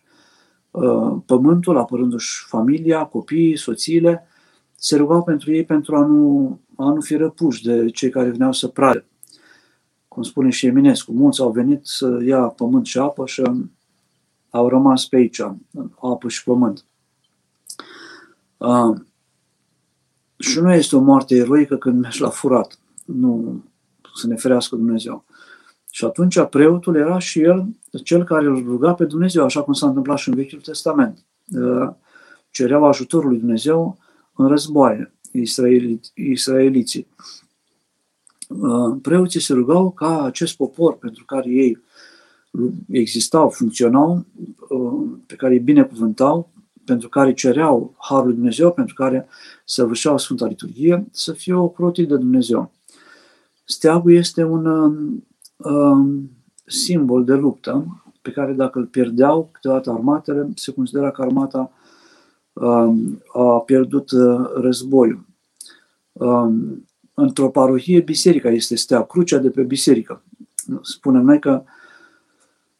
[1.26, 4.26] pământul, apărându-și familia, copiii, soțiile
[4.84, 8.52] se rugau pentru ei pentru a nu, a nu fi răpuși de cei care veneau
[8.52, 9.06] să prade.
[10.08, 13.44] Cum spune și Eminescu, mulți au venit să ia pământ și apă și
[14.50, 15.42] au rămas pe aici,
[16.02, 16.86] apă și pământ.
[18.58, 19.00] Uh,
[20.38, 22.80] și nu este o moarte eroică când mergi la furat.
[23.06, 23.64] Nu
[24.16, 25.26] să ne ferească Dumnezeu.
[25.90, 27.68] Și atunci preotul era și el
[28.04, 31.26] cel care îl ruga pe Dumnezeu, așa cum s-a întâmplat și în Vechiul Testament.
[31.48, 31.90] Uh,
[32.50, 33.98] cereau ajutorul lui Dumnezeu
[34.42, 35.14] în războaie
[36.14, 37.08] israeliții.
[38.48, 41.78] Uh, preoții se rugau ca acest popor pentru care ei
[42.89, 44.26] existau, funcționau,
[44.70, 46.52] uh, pe care îi binecuvântau,
[46.86, 49.28] pentru care cereau Harul Dumnezeu, pentru care
[49.66, 52.72] săvârșeau Sfânta Liturghie, să fie o ocrotit de Dumnezeu.
[53.64, 54.66] Steagul este un
[55.58, 56.32] um,
[56.66, 61.81] simbol de luptă pe care dacă îl pierdeau câteodată armatele, se considera că armata Um,
[63.34, 65.26] a pierdut uh, războiul.
[66.12, 70.24] Um, într-o parohie, biserica este stea, crucea de pe biserică.
[70.82, 71.64] Spunem noi că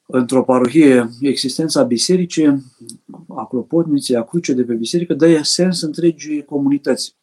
[0.06, 2.64] într-o parohie existența bisericii,
[3.28, 7.16] a clopotniței, a cruce de pe biserică, dă sens întregii comunități.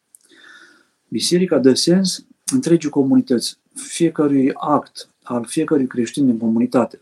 [1.07, 7.01] Biserica dă sens întregii comunități, fiecărui act al fiecărui creștin din comunitate.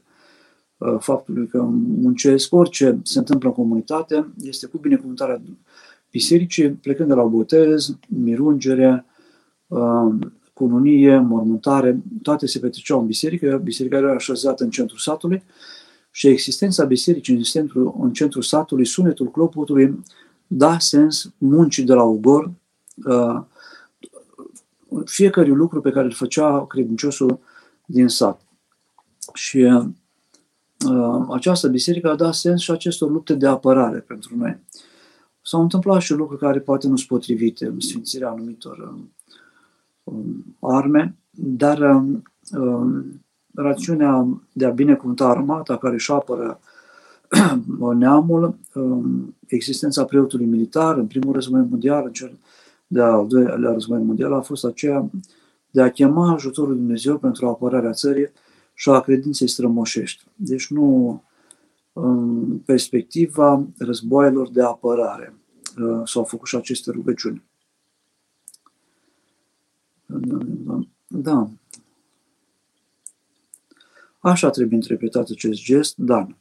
[0.78, 1.62] Uh, faptului că
[2.02, 5.42] muncesc orice se întâmplă în comunitate, este cu binecuvântarea
[6.12, 9.06] bisericii, plecând de la botez, mirungere,
[9.68, 10.16] uh,
[10.54, 15.44] cununie, mormântare, toate se petreceau în biserică, biserica era așezată în centrul satului
[16.12, 20.04] și existența bisericii în centrul, în centrul satului, sunetul clopotului,
[20.48, 22.52] da sens muncii de la ogor,
[23.06, 23.42] uh,
[25.06, 27.40] fiecare lucru pe care îl făcea credinciosul
[27.86, 28.42] din sat.
[29.34, 29.68] Și
[31.30, 34.60] această biserică a dat sens și acestor lupte de apărare pentru noi.
[35.42, 38.94] S-au întâmplat și lucruri care poate nu sunt potrivite, în sfințirea anumitor
[40.04, 41.80] um, arme, dar
[42.52, 43.22] um,
[43.54, 46.60] rațiunea de a binecuvânta armata care își apără
[47.98, 52.38] neamul, um, existența preotului militar, în primul război mondial, în cel
[52.88, 55.10] de-al doilea război mondial, a fost aceea
[55.72, 58.30] de a chema ajutorul Dumnezeu pentru apărarea țării
[58.80, 60.24] și a credinței strămoșești.
[60.36, 61.24] Deci nu
[61.94, 65.36] în perspectiva războaielor de apărare
[65.78, 67.44] uh, s-au făcut și aceste rugăciuni.
[71.08, 71.50] Da.
[74.20, 76.38] Așa trebuie interpretat acest gest, Dan.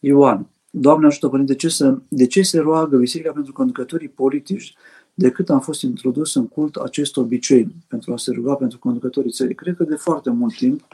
[0.00, 0.46] Ioan.
[0.70, 4.74] Doamne ajută, Părinte, de ce, să, de ce se roagă Biserica pentru conducătorii politici
[5.14, 9.54] decât am fost introdus în cult acest obicei pentru a se ruga pentru conducătorii țării?
[9.54, 10.86] Cred că de foarte mult timp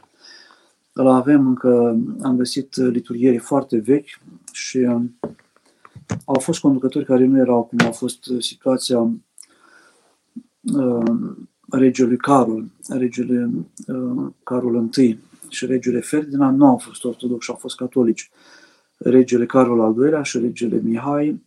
[1.01, 4.21] îl avem încă, am găsit liturgierii foarte vechi
[4.53, 5.19] și um,
[6.25, 8.99] au fost conducători care nu erau cum a fost situația
[10.61, 11.13] uh,
[11.71, 13.51] regelui Carol, regele
[13.87, 15.19] uh, Carol I
[15.49, 18.31] și regele Ferdinand nu au fost ortodoxi, au fost catolici.
[18.97, 21.41] Regele Carol al II-lea și regele Mihai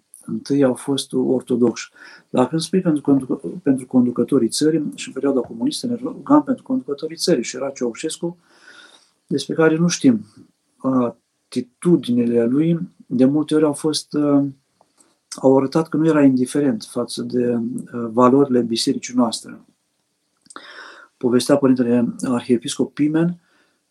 [0.49, 1.89] I au fost ortodoxi.
[2.29, 7.17] Dar când spui pentru, pentru conducătorii țării, și în perioada comunistă ne rugam pentru conducătorii
[7.17, 8.37] țării și era Ceaușescu,
[9.31, 10.25] despre care nu știm.
[10.77, 14.17] Atitudinile lui de multe ori au fost
[15.35, 17.59] au arătat că nu era indiferent față de
[17.91, 19.61] valorile bisericii noastre.
[21.17, 23.39] Povestea Părintele Arhiepiscop Pimen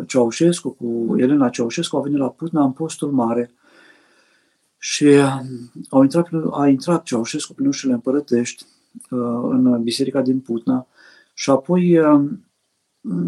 [0.07, 3.55] Ceaușescu cu Elena Ceaușescu au venit la Putna în postul mare
[4.83, 5.41] și uh,
[5.89, 8.65] au intrat, a intrat Ceaușescu prin ușile împărătești
[9.11, 10.87] uh, în biserica din Putna
[11.35, 12.31] și apoi uh,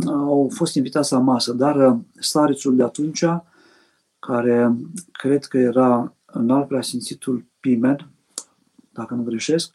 [0.07, 3.25] au fost invitați la masă, dar starețul de atunci,
[4.19, 4.77] care
[5.13, 8.11] cred că era în alt preasfințitul Pimen,
[8.93, 9.75] dacă nu greșesc,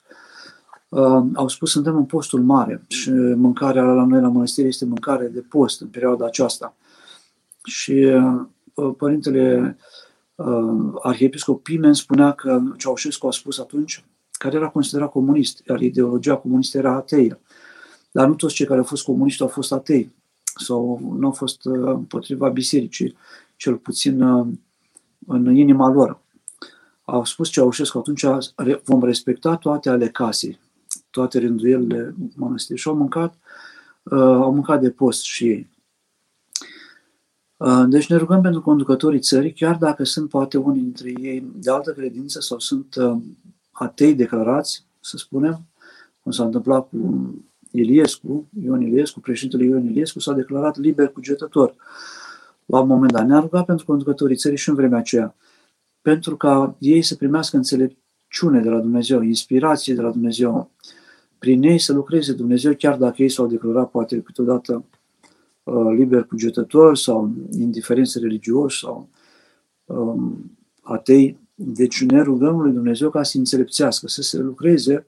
[1.33, 5.39] au spus suntem în postul mare și mâncarea la noi la mănăstire este mâncare de
[5.39, 6.75] post în perioada aceasta.
[7.63, 8.05] Și
[8.97, 9.85] părintele uh,
[11.01, 16.77] arhiepiscop Pimen spunea că Ceaușescu a spus atunci care era considerat comunist, iar ideologia comunistă
[16.77, 17.39] era ateie.
[18.11, 20.11] Dar nu toți cei care au fost comuniști au fost atei
[20.55, 23.15] sau nu au fost uh, împotriva bisericii,
[23.55, 24.47] cel puțin uh,
[25.27, 26.19] în inima lor.
[27.05, 28.25] Au spus Ceaușescu atunci
[28.83, 30.59] vom respecta toate ale casei,
[31.09, 33.37] toate rânduielile mănăstirii și au mâncat,
[34.03, 35.67] uh, au mâncat de post și ei.
[37.57, 41.71] Uh, deci ne rugăm pentru conducătorii țării, chiar dacă sunt poate unii dintre ei de
[41.71, 43.17] altă credință sau sunt uh,
[43.71, 45.65] atei declarați, să spunem,
[46.23, 47.33] cum s-a întâmplat cu
[47.71, 51.75] Iliescu, Ion Iliescu, președintele Ion Iliescu s-a declarat liber cugetător.
[52.65, 55.35] La un moment dat ne-a rugat pentru conducătorii țării și în vremea aceea,
[56.01, 60.71] pentru ca ei să primească înțelepciune de la Dumnezeu, inspirație de la Dumnezeu,
[61.39, 64.96] prin ei să lucreze Dumnezeu, chiar dacă ei s-au declarat poate câteodată Uh,
[65.95, 69.09] liber cugetători sau indiferenți religioși sau
[69.85, 70.51] um,
[70.81, 71.37] atei.
[71.55, 75.05] Deci ne rugăm lui Dumnezeu ca să înțelepțească, să se lucreze,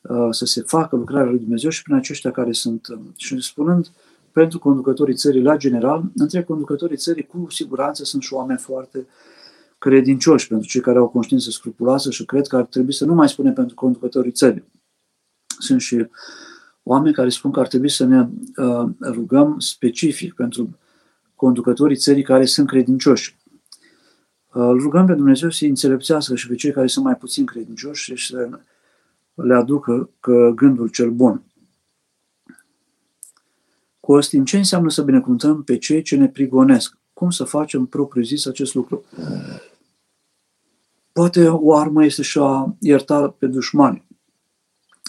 [0.00, 2.88] uh, să se facă lucrarea lui Dumnezeu și prin aceștia care sunt.
[2.88, 3.90] Um, și spunând
[4.32, 9.06] pentru conducătorii țării la general, între conducătorii țării cu siguranță sunt și oameni foarte
[9.78, 13.28] credincioși, pentru cei care au conștiință scrupuloasă și cred că ar trebui să nu mai
[13.28, 14.64] spunem pentru conducătorii țării.
[15.58, 16.08] Sunt și uh,
[16.88, 20.78] oameni care spun că ar trebui să ne uh, rugăm specific pentru
[21.34, 23.36] conducătorii țării care sunt credincioși.
[24.46, 28.14] Uh, îl rugăm pe Dumnezeu să înțelepțească și pe cei care sunt mai puțin credincioși
[28.14, 28.48] și să
[29.34, 31.42] le aducă că gândul cel bun.
[34.00, 36.98] Costin, ce înseamnă să binecuvântăm pe cei ce ne prigonesc?
[37.12, 39.04] Cum să facem propriu zis acest lucru?
[41.12, 44.07] Poate o armă este și a ierta pe dușmani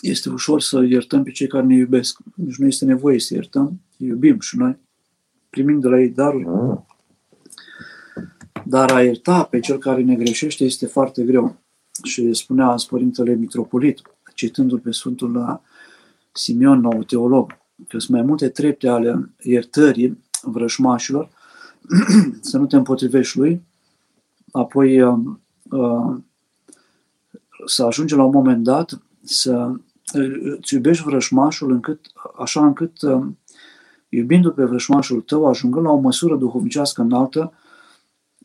[0.01, 2.19] este ușor să iertăm pe cei care ne iubesc.
[2.35, 4.77] Deci nu este nevoie să iertăm, iubim și noi
[5.49, 6.47] primim de la ei daruri.
[6.47, 6.77] Ah.
[8.65, 11.57] Dar a ierta pe cel care ne greșește este foarte greu.
[12.03, 14.01] Și spunea azi Părintele Mitropolit,
[14.33, 15.61] citându-l pe Sfântul
[16.31, 21.29] Simeon, nou teolog, că sunt mai multe trepte ale iertării vrășmașilor,
[22.41, 23.61] să nu te împotrivești lui,
[24.51, 25.19] apoi uh,
[25.69, 26.15] uh,
[27.65, 29.71] să ajungi la un moment dat să
[30.11, 31.99] îți iubești vrășmașul încât,
[32.37, 33.37] așa încât, um,
[34.09, 37.53] iubindu pe vrășmașul tău, ajungând la o măsură duhovnicească înaltă,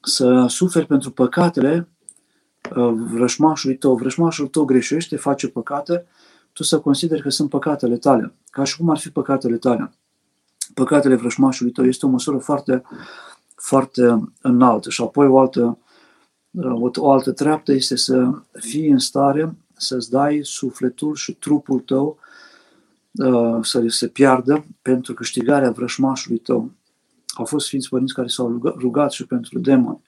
[0.03, 1.89] să suferi pentru păcatele
[2.77, 6.07] uh, vrășmașului tău, vrășmașul tău greșește, face păcate,
[6.53, 9.93] tu să consideri că sunt păcatele tale, ca și cum ar fi păcatele tale.
[10.75, 12.83] Păcatele vrășmașului tău este o măsură foarte,
[13.55, 14.91] foarte înaltă.
[14.91, 15.79] Și apoi o altă,
[16.51, 21.81] uh, o, o altă treaptă este să fii în stare să-ți dai sufletul și trupul
[21.81, 22.19] tău
[23.13, 26.71] uh, să se piardă pentru câștigarea vrășmașului tău.
[27.27, 30.03] Au fost Sfinți Părinți care s-au rugat și pentru demoni,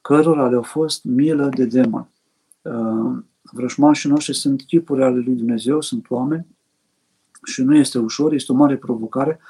[0.00, 2.08] cărora le-au fost milă de demoni.
[2.62, 6.46] Uh, vrășmașii noștri sunt chipuri ale lui Dumnezeu, sunt oameni
[7.44, 9.40] și nu este ușor, este o mare provocare,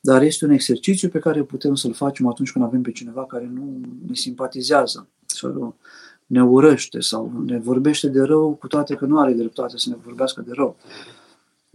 [0.00, 3.50] dar este un exercițiu pe care putem să-l facem atunci când avem pe cineva care
[3.52, 5.76] nu ne simpatizează sau
[6.28, 9.96] ne urăște sau ne vorbește de rău, cu toate că nu are dreptate să ne
[10.04, 10.76] vorbească de rău.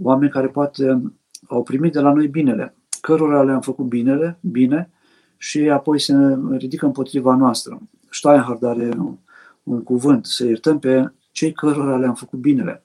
[0.02, 1.02] Oameni care poate
[1.48, 4.90] au primit de la noi binele, cărora le-am făcut binele, bine,
[5.38, 6.16] și apoi se
[6.52, 7.82] ridică împotriva noastră.
[8.10, 9.18] Steinhardt are un,
[9.64, 12.84] un cuvânt, să iertăm pe cei cărora le-am făcut binele.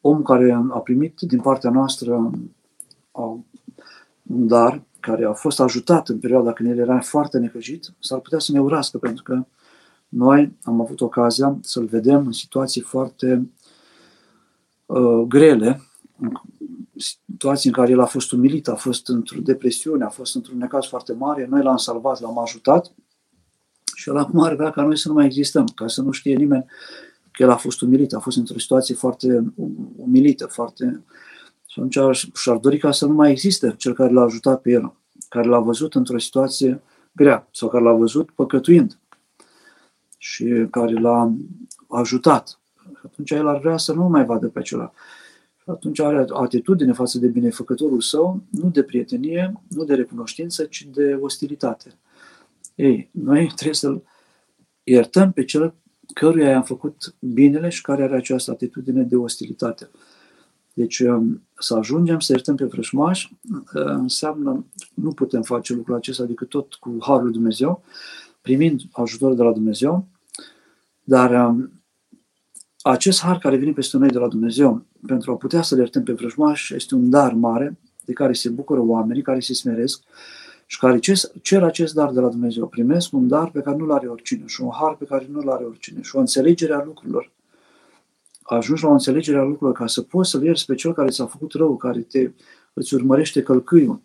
[0.00, 2.14] Om care a primit din partea noastră
[3.12, 3.42] un
[4.22, 8.52] dar, care a fost ajutat în perioada când el era foarte necăjit, s-ar putea să
[8.52, 9.44] ne urască, pentru că
[10.16, 13.50] noi am avut ocazia să-l vedem în situații foarte
[14.86, 15.80] uh, grele,
[16.96, 20.86] situații în care el a fost umilit, a fost într-o depresiune, a fost într-un necaz
[20.86, 22.92] foarte mare, noi l-am salvat, l-am ajutat
[23.94, 26.36] și el acum ar vrea ca noi să nu mai existăm, ca să nu știe
[26.36, 26.64] nimeni
[27.30, 29.52] că el a fost umilit, a fost într-o situație foarte
[29.96, 31.04] umilită, foarte...
[31.66, 34.94] Și atunci și-ar dori ca să nu mai existe cel care l-a ajutat pe el,
[35.28, 38.98] care l-a văzut într-o situație grea sau care l-a văzut păcătuind
[40.24, 41.34] și care l-a
[41.88, 42.60] ajutat.
[43.04, 44.92] Atunci el ar vrea să nu mai vadă pe acela
[45.64, 51.18] atunci are atitudine față de binefăcătorul său, nu de prietenie, nu de recunoștință, ci de
[51.20, 51.98] ostilitate.
[52.74, 54.02] Ei, noi trebuie să-l
[54.82, 55.74] iertăm pe cel
[56.14, 59.90] căruia i-am făcut binele și care are această atitudine de ostilitate.
[60.74, 66.24] Deci um, să ajungem să iertăm pe vrășmaș uh, înseamnă, nu putem face lucrul acesta
[66.24, 67.82] decât tot cu Harul Dumnezeu,
[68.40, 70.06] primind ajutor de la Dumnezeu,
[71.04, 71.82] dar um,
[72.82, 76.02] acest har care vine peste noi de la Dumnezeu pentru a putea să le iertăm
[76.02, 80.02] pe vrăjmași este un dar mare de care se bucură oamenii, care se smeresc
[80.66, 80.98] și care
[81.42, 82.66] cer acest dar de la Dumnezeu.
[82.66, 85.64] Primesc un dar pe care nu-l are oricine și un har pe care nu-l are
[85.64, 87.32] oricine și o înțelegere a lucrurilor.
[88.42, 91.26] Ajungi la o înțelegere a lucrurilor ca să poți să-l ierți pe cel care ți-a
[91.26, 92.30] făcut rău, care te,
[92.72, 94.00] îți urmărește călcâiul,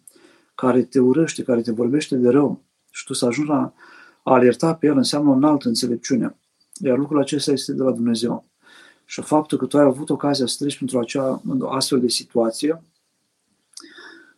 [0.55, 3.73] care te urăște, care te vorbește de rău și tu să ajungi la
[4.23, 6.35] a alerta pe el înseamnă o înaltă înțelepciune.
[6.83, 8.45] Iar lucrul acesta este de la Dumnezeu.
[9.05, 12.81] Și faptul că tu ai avut ocazia să treci pentru acea astfel de situație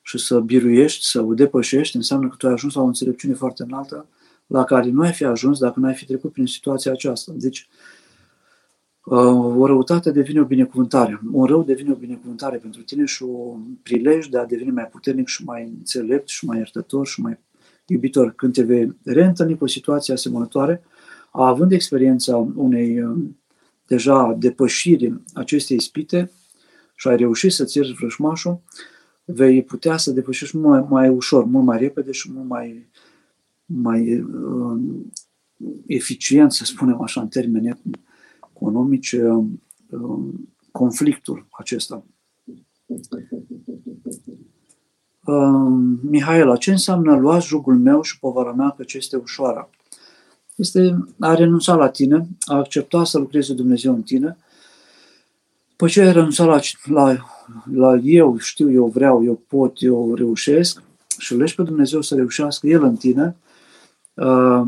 [0.02, 3.64] și să biruiești, să o depășești, înseamnă că tu ai ajuns la o înțelepciune foarte
[3.64, 4.06] înaltă
[4.48, 7.32] la care nu ai fi ajuns dacă nu ai fi trecut prin situația aceasta.
[7.36, 7.68] Deci,
[9.06, 11.22] uh, o răutate devine o binecuvântare.
[11.32, 15.28] Un rău devine o binecuvântare pentru tine și o prilej de a deveni mai puternic
[15.28, 17.40] și mai înțelept și mai iertător și mai
[17.86, 18.34] iubitor.
[18.36, 20.84] Când te vei reîntâlni cu o situație asemănătoare,
[21.32, 23.18] având experiența unei uh,
[23.88, 26.32] deja depășirii acestei ispite
[26.96, 28.62] și ai reușit să-ți ierți vrăjmașul,
[29.26, 32.90] vei putea să depășești mult mai, mai ușor, mult mai repede și mult mai,
[33.66, 34.80] mai uh,
[35.86, 37.80] eficient, să spunem așa, în termeni
[38.54, 39.44] economici, uh,
[40.72, 42.06] conflictul acesta.
[45.26, 49.70] Uh, Mihaela, ce înseamnă luați jugul meu și povara mea că ce este ușoară?
[50.62, 54.38] Este a renunța la tine, a accepta să lucreze Dumnezeu în tine.
[55.76, 57.18] Păi ce ai renunțat la, la,
[57.72, 60.82] la eu, știu, eu vreau, eu pot, eu reușesc
[61.18, 63.36] și legi pe Dumnezeu să reușească El în tine,
[64.14, 64.62] uh,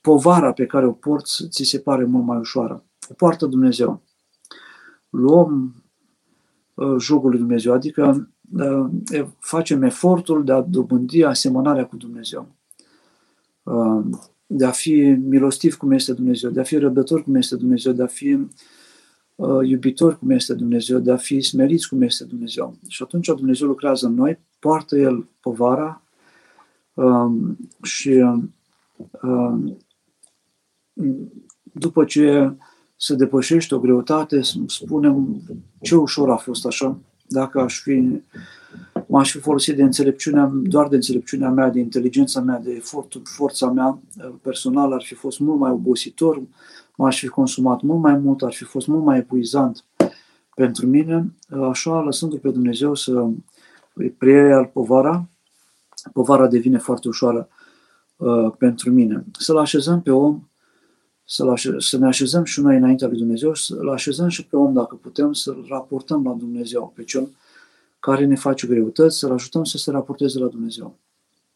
[0.00, 2.84] povara pe care o porți ți se pare mult mai ușoară.
[3.08, 4.02] O poartă Dumnezeu.
[5.10, 5.74] Luăm
[6.74, 12.56] uh, jugul lui Dumnezeu, adică uh, facem efortul de a dobândi asemănarea cu Dumnezeu
[14.50, 18.02] de a fi milostiv cum este Dumnezeu, de a fi răbdător cum este Dumnezeu, de
[18.02, 18.38] a fi
[19.34, 22.76] uh, iubitor cum este Dumnezeu, de a fi smeriți cum este Dumnezeu.
[22.88, 26.02] Și atunci Dumnezeu lucrează în noi, poartă El povara
[26.94, 28.24] um, și
[29.22, 29.76] um,
[31.62, 32.52] după ce
[32.96, 35.42] se depășește o greutate, spunem
[35.80, 38.22] ce ușor a fost așa, dacă aș fi
[39.08, 43.70] m-aș fi folosit de înțelepciunea, doar de înțelepciunea mea, de inteligența mea, de efortul, forța
[43.70, 46.42] mea uh, personală, ar fi fost mult mai obositor,
[46.96, 49.84] m-aș fi consumat mult mai mult, ar fi fost mult mai epuizant
[50.54, 53.28] pentru mine, uh, așa lăsându-l pe Dumnezeu să
[53.94, 55.28] îi preia al povara,
[56.12, 57.48] povara devine foarte ușoară
[58.16, 59.24] uh, pentru mine.
[59.38, 60.42] Să-l așezăm pe om
[61.30, 64.94] să, să ne așezăm și noi înaintea lui Dumnezeu, să-L așezăm și pe om, dacă
[64.94, 67.28] putem, să-L raportăm la Dumnezeu, pe cel
[68.00, 70.98] care ne face greutăți, să-L ajutăm să se raporteze la Dumnezeu,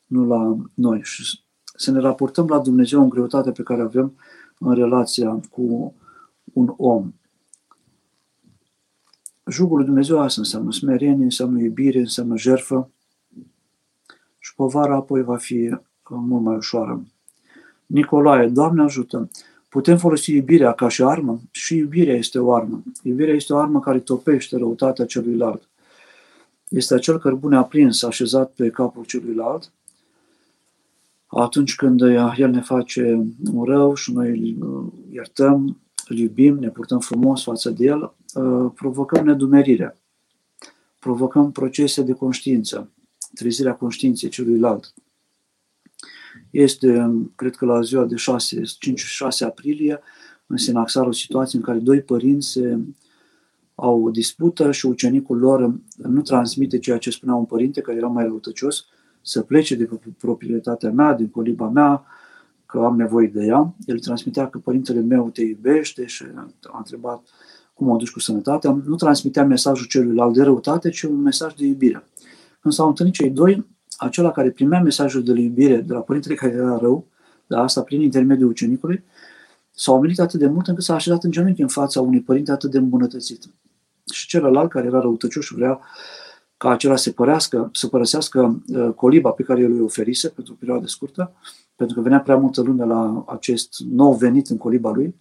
[0.06, 1.00] nu la noi.
[1.02, 1.40] Și
[1.76, 4.14] să ne raportăm la Dumnezeu în greutatea pe care avem
[4.58, 5.94] în relația cu
[6.52, 7.12] un om.
[9.46, 12.90] Jugul lui Dumnezeu asta înseamnă smerenie, înseamnă iubire, înseamnă jertfă
[14.38, 17.06] și povara apoi va fi uh, mult mai ușoară.
[17.86, 19.30] Nicolae, Doamne ajută!
[19.68, 21.40] Putem folosi iubirea ca și armă?
[21.50, 22.82] Și iubirea este o armă.
[23.02, 25.68] Iubirea este o armă care topește răutatea celuilalt.
[26.72, 29.72] Este acel cărbune aprins, așezat pe capul celuilalt,
[31.26, 32.00] atunci când
[32.36, 37.70] el ne face un rău și noi îl iertăm, îl iubim, ne purtăm frumos față
[37.70, 39.96] de el, uh, provocăm nedumerire,
[40.98, 42.90] provocăm procese de conștiință,
[43.34, 44.94] trezirea conștiinței celuilalt.
[46.50, 50.00] Este, cred că la ziua de 6, 5-6 aprilie,
[50.46, 52.60] în Sinaxar o situație în care doi părinți
[53.74, 58.06] au o dispută și ucenicul lor nu transmite ceea ce spunea un părinte care era
[58.06, 58.84] mai răutăcios,
[59.22, 62.04] să plece de proprietatea mea, din coliba mea,
[62.66, 63.74] că am nevoie de ea.
[63.86, 66.24] El transmitea că părintele meu te iubește și
[66.62, 67.22] a întrebat
[67.74, 68.80] cum o duci cu sănătatea.
[68.84, 72.04] Nu transmitea mesajul celuilalt de răutate, ci un mesaj de iubire.
[72.60, 73.66] Când s-au întâlnit cei doi,
[73.96, 77.06] acela care primea mesajul de iubire de la părintele care era rău,
[77.46, 79.04] de asta prin intermediul ucenicului,
[79.70, 82.70] s-a omenit atât de mult încât s-a așezat în genunchi în fața unui părinte atât
[82.70, 83.44] de îmbunătățit.
[84.12, 85.80] Și celălalt, care era răutăcios și vrea
[86.56, 90.56] ca acela să, părească, să părăsească uh, coliba pe care el îi oferise pentru o
[90.58, 91.32] perioadă scurtă,
[91.76, 95.14] pentru că venea prea multă lume la acest nou venit în coliba lui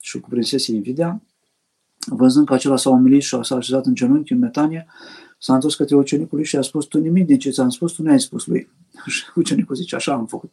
[0.00, 1.22] și cu prinsese invidia,
[2.06, 4.86] văzând că acela s-a umilit și s-a așezat în genunchi, în metanie,
[5.38, 8.02] s-a întors către ucenicul lui și a spus, tu nimic din ce ți-am spus, tu
[8.02, 8.70] ne-ai spus lui.
[9.06, 10.52] Și ucenicul zice, așa am făcut.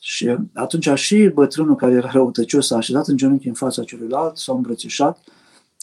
[0.00, 4.52] Și atunci și bătrânul care era răutăcios s-a așezat în genunchi în fața celuilalt, s-a
[4.52, 5.18] îmbrățișat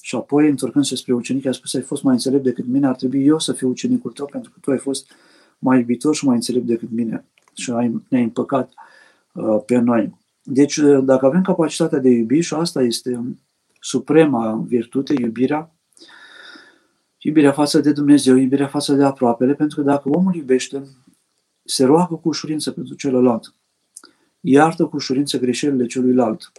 [0.05, 3.25] și apoi, întorcându-se spre ucenic, a spus, ai fost mai înțelept decât mine, ar trebui
[3.25, 5.11] eu să fiu ucenicul tău, pentru că tu ai fost
[5.59, 8.73] mai iubitor și mai înțelept decât mine și ai, ne-ai împăcat
[9.33, 10.17] uh, pe noi.
[10.41, 13.37] Deci, uh, dacă avem capacitatea de iubi, și asta este
[13.79, 15.75] suprema virtute, iubirea,
[17.17, 20.83] iubirea față de Dumnezeu, iubirea față de aproapele, pentru că dacă omul iubește,
[21.63, 23.53] se roagă cu ușurință pentru celălalt,
[24.39, 26.51] iartă cu ușurință greșelile celuilalt,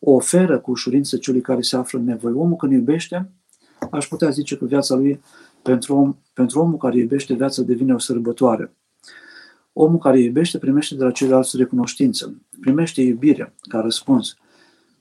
[0.00, 2.34] o oferă cu ușurință celui care se află în nevoie.
[2.34, 3.30] Omul când iubește,
[3.90, 5.20] aș putea zice că viața lui,
[5.62, 8.74] pentru, om, pentru omul care iubește, viața devine o sărbătoare.
[9.72, 14.36] Omul care iubește primește de la ceilalți recunoștință, primește iubire ca răspuns,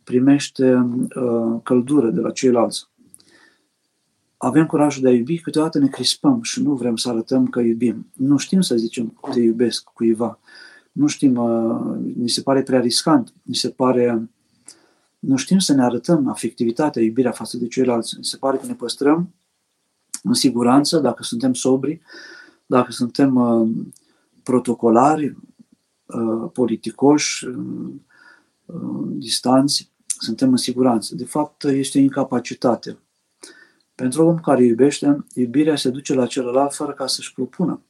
[0.04, 2.90] primește uh, căldură de la ceilalți.
[4.38, 8.12] Avem curajul de a iubi, câteodată ne crispăm și nu vrem să arătăm că iubim.
[8.14, 10.40] Nu știm să zicem te iubesc cuiva.
[10.92, 14.30] Nu știm, uh, ni se pare prea riscant, ni se pare
[15.20, 18.18] nu știm să ne arătăm afectivitatea, iubirea față de ceilalți.
[18.22, 19.34] Se pare că ne păstrăm
[20.24, 22.02] în siguranță dacă suntem sobri,
[22.66, 23.70] dacă suntem uh,
[24.44, 25.38] protocolari,
[26.06, 27.94] uh, politicoși, uh,
[28.66, 31.16] uh, distanți, suntem în siguranță.
[31.16, 32.98] De fapt, este incapacitate.
[33.96, 37.82] Pentru omul care iubește, iubirea se duce la celălalt fără ca să-și propună.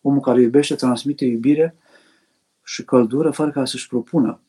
[0.00, 1.76] Omul care iubește transmite iubire
[2.64, 4.40] și căldură fără ca să-și propună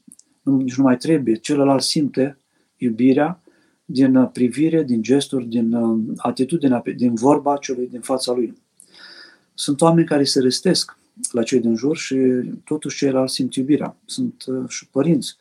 [0.55, 1.35] nici nu mai trebuie.
[1.35, 2.37] Celălalt simte
[2.77, 3.41] iubirea
[3.85, 8.57] din uh, privire, din gesturi, din uh, atitudinea, din vorba celui din fața lui.
[9.53, 10.97] Sunt oameni care se restesc
[11.31, 12.15] la cei din jur și
[12.63, 13.95] totuși ceilalți simt iubirea.
[14.05, 15.37] Sunt uh, și părinți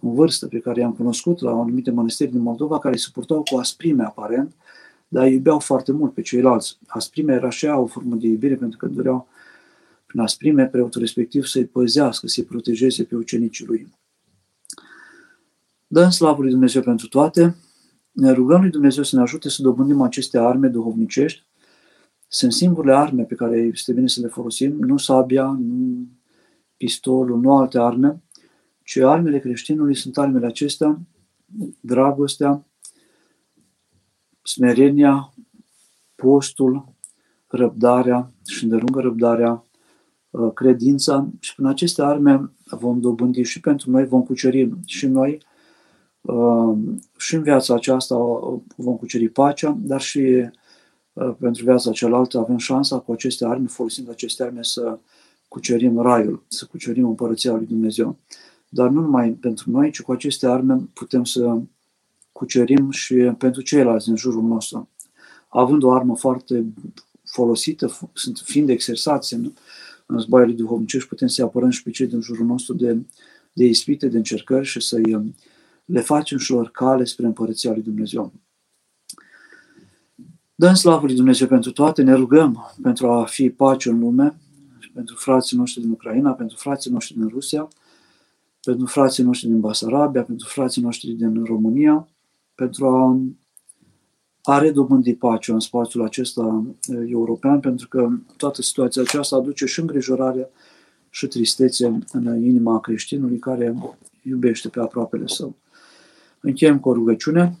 [0.00, 3.56] în vârstă pe care i-am cunoscut la anumite mănăstiri din Moldova care se purtau cu
[3.56, 4.52] asprime aparent,
[5.08, 6.78] dar iubeau foarte mult pe ceilalți.
[6.86, 9.28] Asprimea era și ea o formă de iubire pentru că doreau
[10.06, 13.88] prin asprime preotul respectiv să-i păzească, să-i protejeze pe ucenicii lui.
[15.92, 17.56] Dăm slavă lui Dumnezeu pentru toate.
[18.12, 21.46] Ne rugăm lui Dumnezeu să ne ajute să dobândim aceste arme duhovnicești.
[22.28, 26.06] Sunt singurele arme pe care este bine să le folosim, nu sabia, nu
[26.76, 28.22] pistolul, nu alte arme,
[28.84, 31.00] ci armele creștinului sunt armele acestea,
[31.80, 32.66] dragostea,
[34.42, 35.34] smerenia,
[36.14, 36.94] postul,
[37.46, 39.64] răbdarea și îndelungă răbdarea,
[40.30, 45.38] uh, credința și prin aceste arme vom dobândi și pentru noi, vom cuceri și noi
[45.38, 45.51] Ehm,
[47.16, 48.16] și în viața aceasta
[48.76, 50.50] vom cuceri pacea, dar și eh,
[51.38, 54.98] pentru viața cealaltă avem șansa cu aceste arme, folosind aceste arme, să
[55.48, 58.16] cucerim raiul, să cucerim împărăția lui Dumnezeu.
[58.68, 61.58] Dar nu numai pentru noi, ci cu aceste arme putem să
[62.32, 64.88] cucerim și pentru ceilalți din jurul nostru.
[65.48, 66.64] Având o armă foarte
[67.24, 67.98] folosită,
[68.44, 69.52] fiind exersați în,
[70.06, 72.98] în zboaiele duhovnicești, putem să apărăm și pe cei din jurul nostru de
[73.52, 75.34] de ispite, de încercări și să-i um,
[75.92, 78.32] le facem și lor cale spre împărăția lui Dumnezeu.
[80.54, 84.36] Dăm slavă lui Dumnezeu pentru toate, ne rugăm pentru a fi pace în lume,
[84.94, 87.68] pentru frații noștri din Ucraina, pentru frații noștri din Rusia,
[88.60, 92.08] pentru frații noștri din Basarabia, pentru frații noștri din România,
[92.54, 93.20] pentru a,
[94.42, 96.64] a redobândi pacea în spațiul acesta
[97.08, 100.50] european, pentru că toată situația aceasta aduce și îngrijorare
[101.10, 103.74] și tristețe în inima creștinului care
[104.22, 105.56] iubește pe aproapele său.
[106.44, 107.58] Încheiem cu o rugăciune.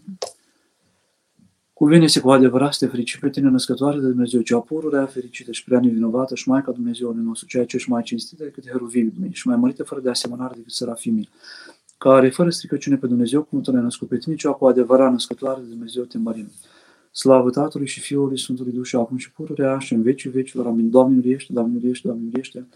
[1.72, 5.64] Cuvine-se cu adevărat să te ferici pe tine, născătoare de Dumnezeu, cea pururea, fericită și
[5.64, 9.56] prea nevinovată și Maica Dumnezeului nostru, ceea ce ești mai cinstită decât heruvimii și mai
[9.56, 11.28] mărită fără de asemănare decât serafimii,
[11.98, 15.60] care, fără stricăciune pe Dumnezeu, cum tu ne-ai născut pe tine, cea cu adevărat născătoare
[15.60, 16.48] de Dumnezeu, te mărim.
[17.12, 20.66] Slavă Tatălui și Fiului Sfântului Duh și acum și pururea și în vecii vecilor.
[20.66, 20.90] Amin.
[20.90, 22.66] Doamne miliește, Doamne miliește, Doamne miliește.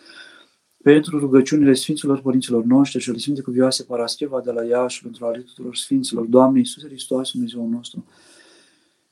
[0.86, 5.38] Pentru rugăciunile Sfinților Părinților noștri și ale Sfinte Cuvioase Parascheva de la Iași, pentru ale
[5.38, 8.04] tuturor Sfinților, Doamne Iisuse Hristos, Dumnezeu nostru,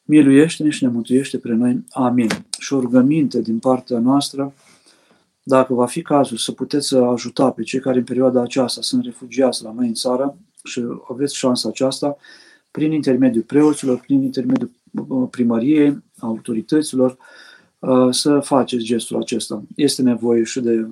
[0.02, 1.84] miluiește-ne și ne mântuiește pre noi.
[1.90, 2.28] Amin.
[2.58, 4.54] Și o rugăminte din partea noastră,
[5.42, 9.04] dacă va fi cazul să puteți să ajuta pe cei care în perioada aceasta sunt
[9.04, 12.16] refugiați la noi în țară și aveți șansa aceasta,
[12.70, 14.70] prin intermediul preoților, prin intermediul
[15.08, 17.16] uh, primăriei, autorităților,
[17.78, 19.62] uh, să faceți gestul acesta.
[19.76, 20.86] Este nevoie și de,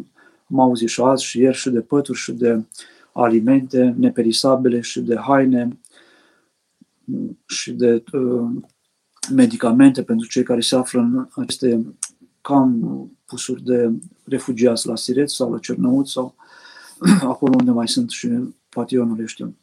[0.52, 2.64] am auzit și azi și ieri, și de pături, și de
[3.12, 5.78] alimente neperisabile, și de haine,
[7.46, 8.50] și de uh,
[9.30, 11.94] medicamente pentru cei care se află în aceste
[12.40, 13.90] campusuri de
[14.24, 16.34] refugiați la Siret sau la Cernăut sau
[17.32, 18.28] acolo unde mai sunt și
[18.68, 19.56] poate eu nu le știu.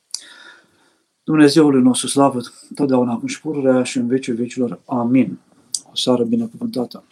[1.24, 2.40] Dumnezeul nostru slavă
[2.76, 4.80] totdeauna acum și pururea și în vecii vecilor.
[4.86, 5.40] Amin.
[5.92, 7.04] O seară binecuvântată.